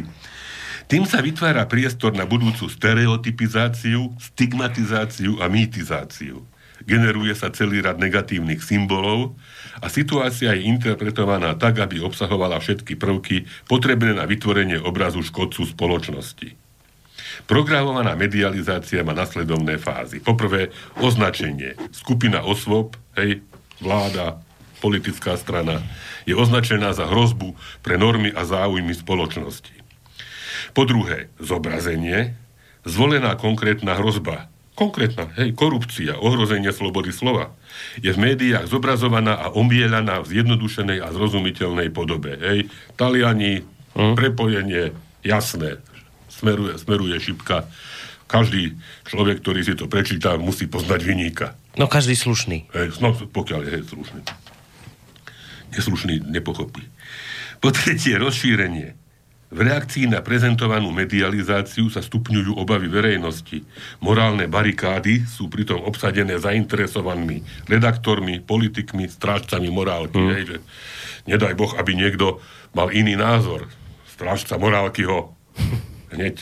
[0.87, 6.47] Tým sa vytvára priestor na budúcu stereotypizáciu, stigmatizáciu a mýtizáciu.
[6.87, 9.35] Generuje sa celý rad negatívnych symbolov
[9.83, 16.66] a situácia je interpretovaná tak, aby obsahovala všetky prvky potrebné na vytvorenie obrazu škodcu spoločnosti.
[17.45, 20.17] Programovaná medializácia má nasledovné fázy.
[20.17, 21.77] Poprvé, označenie.
[21.93, 23.45] Skupina osôb, hej,
[23.77, 24.41] vláda,
[24.81, 25.85] politická strana,
[26.25, 27.53] je označená za hrozbu
[27.85, 29.73] pre normy a záujmy spoločnosti.
[30.73, 32.33] Po druhé, zobrazenie.
[32.87, 37.51] Zvolená konkrétna hrozba, konkrétna, hej, korupcia, ohrozenie slobody slova,
[37.99, 42.37] je v médiách zobrazovaná a omielaná v zjednodušenej a zrozumiteľnej podobe.
[42.39, 43.65] Hej, Taliani,
[43.97, 44.15] hm?
[44.15, 45.81] prepojenie, jasné,
[46.37, 47.65] smeruje, smeruje šipka.
[48.27, 48.75] Každý
[49.07, 51.55] človek, ktorý si to prečíta, musí poznať vyníka.
[51.79, 52.67] No každý slušný.
[52.75, 54.21] Hej, no, pokiaľ je hej, slušný.
[55.73, 56.83] Neslušný nepochopí.
[57.63, 58.93] Po tretie, rozšírenie.
[59.47, 63.63] V reakcii na prezentovanú medializáciu sa stupňujú obavy verejnosti.
[64.03, 70.19] Morálne barikády sú pritom obsadené zainteresovanými redaktormi, politikmi, strážcami morálky.
[70.19, 70.29] Mm.
[70.35, 70.57] Hej, že
[71.31, 72.43] nedaj Boh, aby niekto
[72.75, 73.71] mal iný názor.
[74.11, 75.31] Strážca morálky ho
[76.13, 76.41] hneď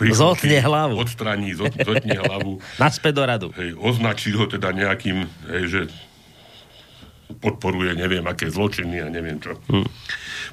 [0.00, 0.96] Zotne hlavu.
[0.96, 2.62] Odstraní, zot, zotne hlavu.
[2.82, 3.48] Naspäť do radu.
[3.52, 5.80] Hej, označí ho teda nejakým, hej, že
[7.38, 9.54] podporuje neviem aké zločiny a neviem čo.
[9.70, 9.86] Hmm.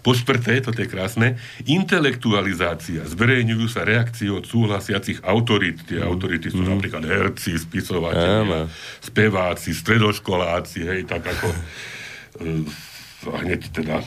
[0.06, 3.02] Po štvrté, to je krásne, intelektualizácia.
[3.02, 5.90] Zverejňujú sa reakcie od súhlasiacich autorít.
[5.90, 6.06] Tie mm.
[6.06, 6.70] autority sú mm.
[6.70, 8.70] napríklad herci, spisovateľi,
[9.02, 14.06] speváci, stredoškoláci, hej, tak ako uh, hneď teda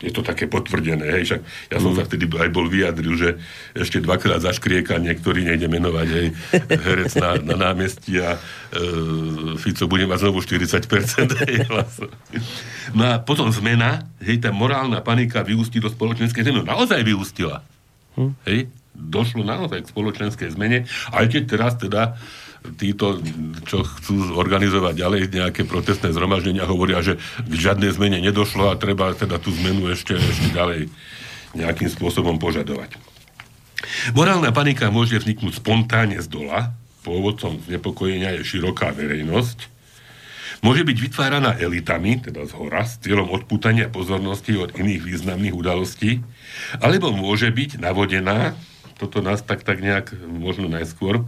[0.00, 1.08] je to také potvrdené.
[1.08, 1.40] Hej, však
[1.72, 1.96] ja som mm.
[1.96, 3.30] sa vtedy aj bol vyjadril, že
[3.72, 6.26] ešte dvakrát zaškrieka niektorý, nejde menovať, hej,
[6.68, 8.38] herec na, na námestí a e,
[9.56, 12.12] Fico bude mať znovu 40% hej, hlasu.
[12.92, 16.60] No a potom zmena, hej, tá morálna panika vyústi do spoločenskej zmeny.
[16.60, 17.64] No, naozaj vyústila.
[18.20, 18.32] Mm.
[18.44, 22.16] Hej, došlo naozaj k spoločenskej zmene, aj keď teraz teda
[22.74, 23.22] títo,
[23.70, 29.14] čo chcú organizovať ďalej nejaké protestné zhromaždenia, hovoria, že k žiadnej zmene nedošlo a treba
[29.14, 30.90] teda tú zmenu ešte, ešte ďalej
[31.54, 32.98] nejakým spôsobom požadovať.
[34.12, 36.72] Morálna panika môže vzniknúť spontánne z dola,
[37.06, 39.70] pôvodcom znepokojenia je široká verejnosť,
[40.64, 46.24] môže byť vytváraná elitami, teda z hora, s cieľom odputania pozornosti od iných významných udalostí,
[46.82, 48.58] alebo môže byť navodená,
[48.96, 51.22] toto nás tak, tak nejak možno najskôr,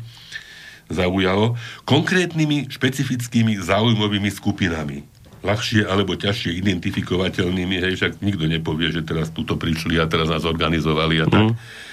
[0.89, 5.05] zaujalo, konkrétnymi špecifickými záujmovými skupinami.
[5.39, 10.43] Ľahšie alebo ťažšie identifikovateľnými, hej, však nikto nepovie, že teraz túto prišli a teraz nás
[10.43, 11.55] organizovali a tak.
[11.55, 11.87] Mm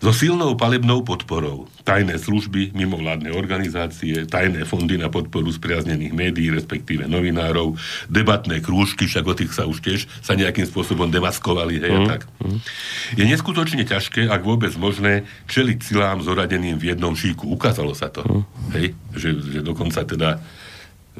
[0.00, 1.68] so silnou palebnou podporou.
[1.84, 7.76] Tajné služby, mimovládne organizácie, tajné fondy na podporu spriaznených médií, respektíve novinárov,
[8.08, 12.08] debatné krúžky, však o tých sa už tiež sa nejakým spôsobom demaskovali, hej, mm.
[12.08, 12.20] tak.
[12.40, 12.58] Mm.
[13.20, 17.44] Je neskutočne ťažké, ak vôbec možné, čeliť silám zoradeným v jednom šíku.
[17.52, 18.44] Ukázalo sa to, mm.
[18.80, 20.40] hej, že, že dokonca teda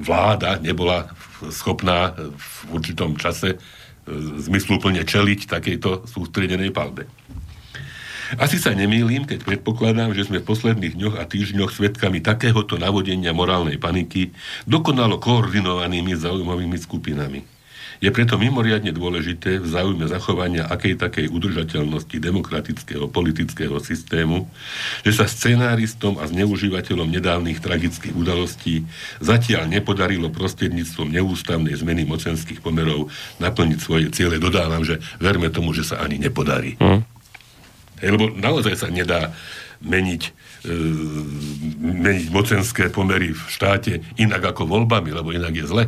[0.01, 1.13] vláda nebola
[1.53, 3.59] schopná v určitom čase e,
[4.41, 7.05] zmysluplne čeliť takejto sústredenej palbe.
[8.39, 13.35] Asi sa nemýlim, keď predpokladám, že sme v posledných dňoch a týždňoch svetkami takéhoto navodenia
[13.35, 14.31] morálnej paniky
[14.71, 17.43] dokonalo koordinovanými zaujímavými skupinami.
[18.01, 24.49] Je preto mimoriadne dôležité v záujme zachovania akej takej udržateľnosti demokratického politického systému,
[25.05, 28.89] že sa scenáristom a zneužívateľom nedávnych tragických udalostí
[29.21, 34.41] zatiaľ nepodarilo prostredníctvom neústavnej zmeny mocenských pomerov naplniť svoje ciele.
[34.41, 36.81] Dodávam, že verme tomu, že sa ani nepodarí.
[36.81, 37.10] Mm.
[38.03, 39.33] Lebo naozaj sa nedá
[39.81, 40.23] meniť,
[40.69, 40.73] e,
[41.81, 45.85] meniť mocenské pomery v štáte inak ako voľbami, lebo inak je zle.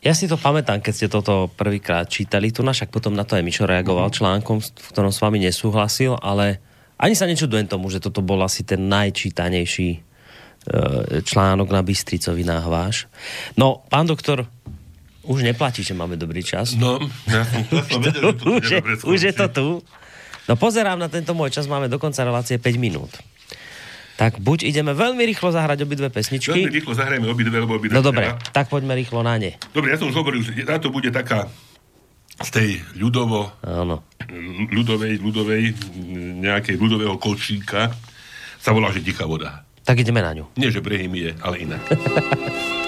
[0.00, 3.44] Ja si to pamätám, keď ste toto prvýkrát čítali, tu našak potom na to aj
[3.44, 4.16] Mišo reagoval mm.
[4.16, 6.56] článkom, v ktorom s vami nesúhlasil, ale
[6.96, 9.98] ani sa nečudujem tomu, že toto bol asi ten najčítanejší e,
[11.20, 13.12] článok na Bystricovinách váš.
[13.60, 14.48] No, pán doktor,
[15.20, 16.72] už neplatí, že máme dobrý čas.
[16.80, 16.96] No,
[17.28, 19.68] ja som, ja som vedel, že to už, je, už je to tu.
[20.50, 23.14] No pozerám na tento môj čas, máme do konca relácie 5 minút.
[24.18, 26.66] Tak buď ideme veľmi rýchlo zahrať obidve pesničky.
[26.66, 27.94] Veľmi rýchlo zahrajeme obidve, lebo obidve.
[27.94, 29.54] No dobre, tak poďme rýchlo na ne.
[29.70, 31.46] Dobre, ja som už hovoril, že táto bude taká
[32.42, 34.02] z tej ľudovo, Áno.
[34.74, 35.62] ľudovej, ľudovej,
[36.42, 37.94] nejakej ľudového kolčíka
[38.58, 39.62] sa volá, že tichá voda.
[39.86, 40.50] Tak ideme na ňu.
[40.58, 41.80] Nie, že brehy je, ale inak.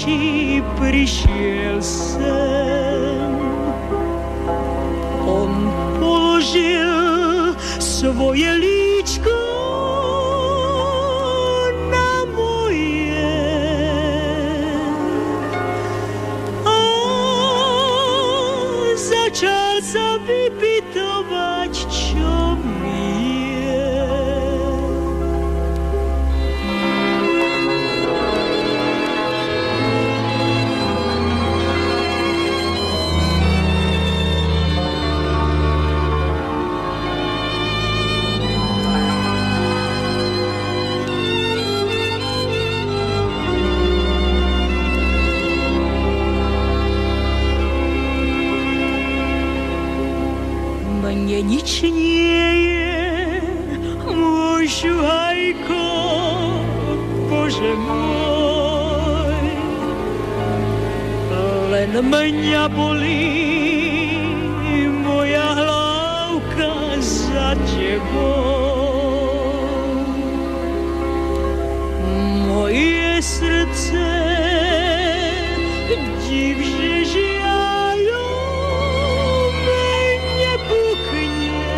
[0.00, 2.20] și prișesem.
[5.26, 8.89] Om положил svoje lice,
[62.00, 63.28] mňa bolí
[65.04, 68.80] moja hlavka za tebou.
[72.48, 74.08] Moje srdce
[76.30, 78.28] div, že žiaľu
[79.66, 81.68] mene pukne.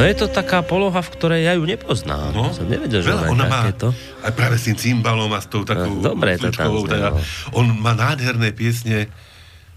[0.00, 2.32] No je to taká poloha, v ktorej ja ju nepoznám.
[2.32, 3.92] No, Som nevedel, že ona má takéto.
[4.24, 7.12] aj práve s tým cymbalom a s tou takou No, dobre to tam teda,
[7.52, 9.12] on má nádherné piesne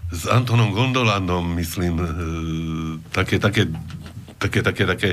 [0.08, 2.06] s Antonom Gondolanom, myslím, e,
[3.12, 3.68] také, také,
[4.38, 5.10] také, také, také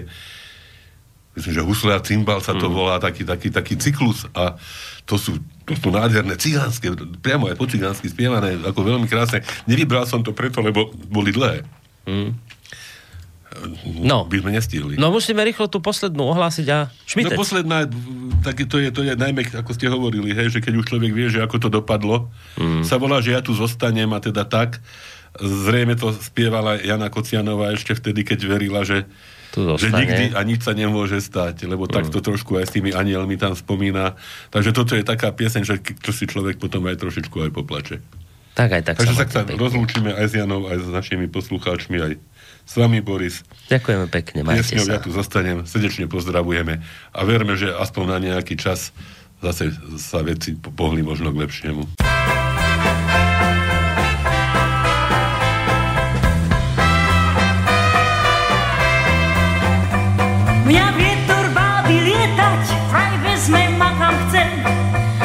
[1.32, 2.76] myslím, že husle a cymbal sa to Mm.
[2.76, 4.60] volá, taký, taký, taký cyklus a
[5.08, 9.40] to sú, to sú nádherné cigánske, priamo aj po cigánsky spievané, ako veľmi krásne.
[9.64, 11.64] Nevybral som to preto, lebo boli dlhé.
[13.84, 14.24] No.
[14.24, 14.96] By sme nestihli.
[14.96, 17.36] No musíme rýchlo tú poslednú ohlásiť a šmitec.
[17.36, 17.84] No posledná,
[18.48, 21.28] tak to je, to je najmä, ako ste hovorili, hej, že keď už človek vie,
[21.28, 22.88] že ako to dopadlo, mm.
[22.88, 24.80] sa volá, že ja tu zostanem a teda tak.
[25.36, 29.04] Zrejme to spievala Jana Kocianová ešte vtedy, keď verila, že,
[29.52, 31.92] Tu že nikdy a nič sa nemôže stať, lebo mm.
[31.92, 34.16] takto trošku aj s tými anielmi tam spomína.
[34.48, 38.00] Takže toto je taká pieseň, že čo si človek potom aj trošičku aj poplače.
[38.52, 42.14] Tak aj tak Takže sa sa rozlúčime aj s Janou, aj s našimi poslucháčmi, aj
[42.64, 43.44] s vami, Boris.
[43.68, 44.92] Ďakujeme pekne, majte Piesňou sa.
[44.96, 46.80] ja tu zostanem, srdečne pozdravujeme
[47.12, 48.92] a verme, že aspoň na nejaký čas
[49.40, 51.84] zase sa veci po- pohli možno k lepšiemu.
[60.66, 64.44] Mňa vietor baví lietať, vraj vezme ma kam chce.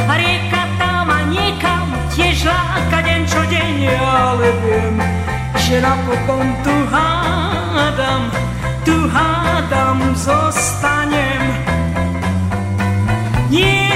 [0.06, 4.96] A rieka tam a niekam tiež láka deň čo deň, ale viem,
[5.60, 7.15] že napokon tu tu
[9.66, 11.42] hádam zostanem.
[13.50, 13.90] Nie,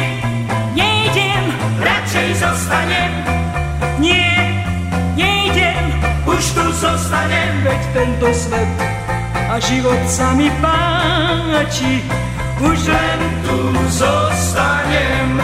[0.74, 1.44] nejdem,
[1.78, 3.12] radšej zostanem.
[4.02, 4.34] Nie,
[5.14, 5.94] nejdem,
[6.26, 8.74] už tu zostanem, veď tento svet
[9.50, 12.02] a život sa mi páči,
[12.58, 13.58] už len tu
[13.94, 15.38] zostanem.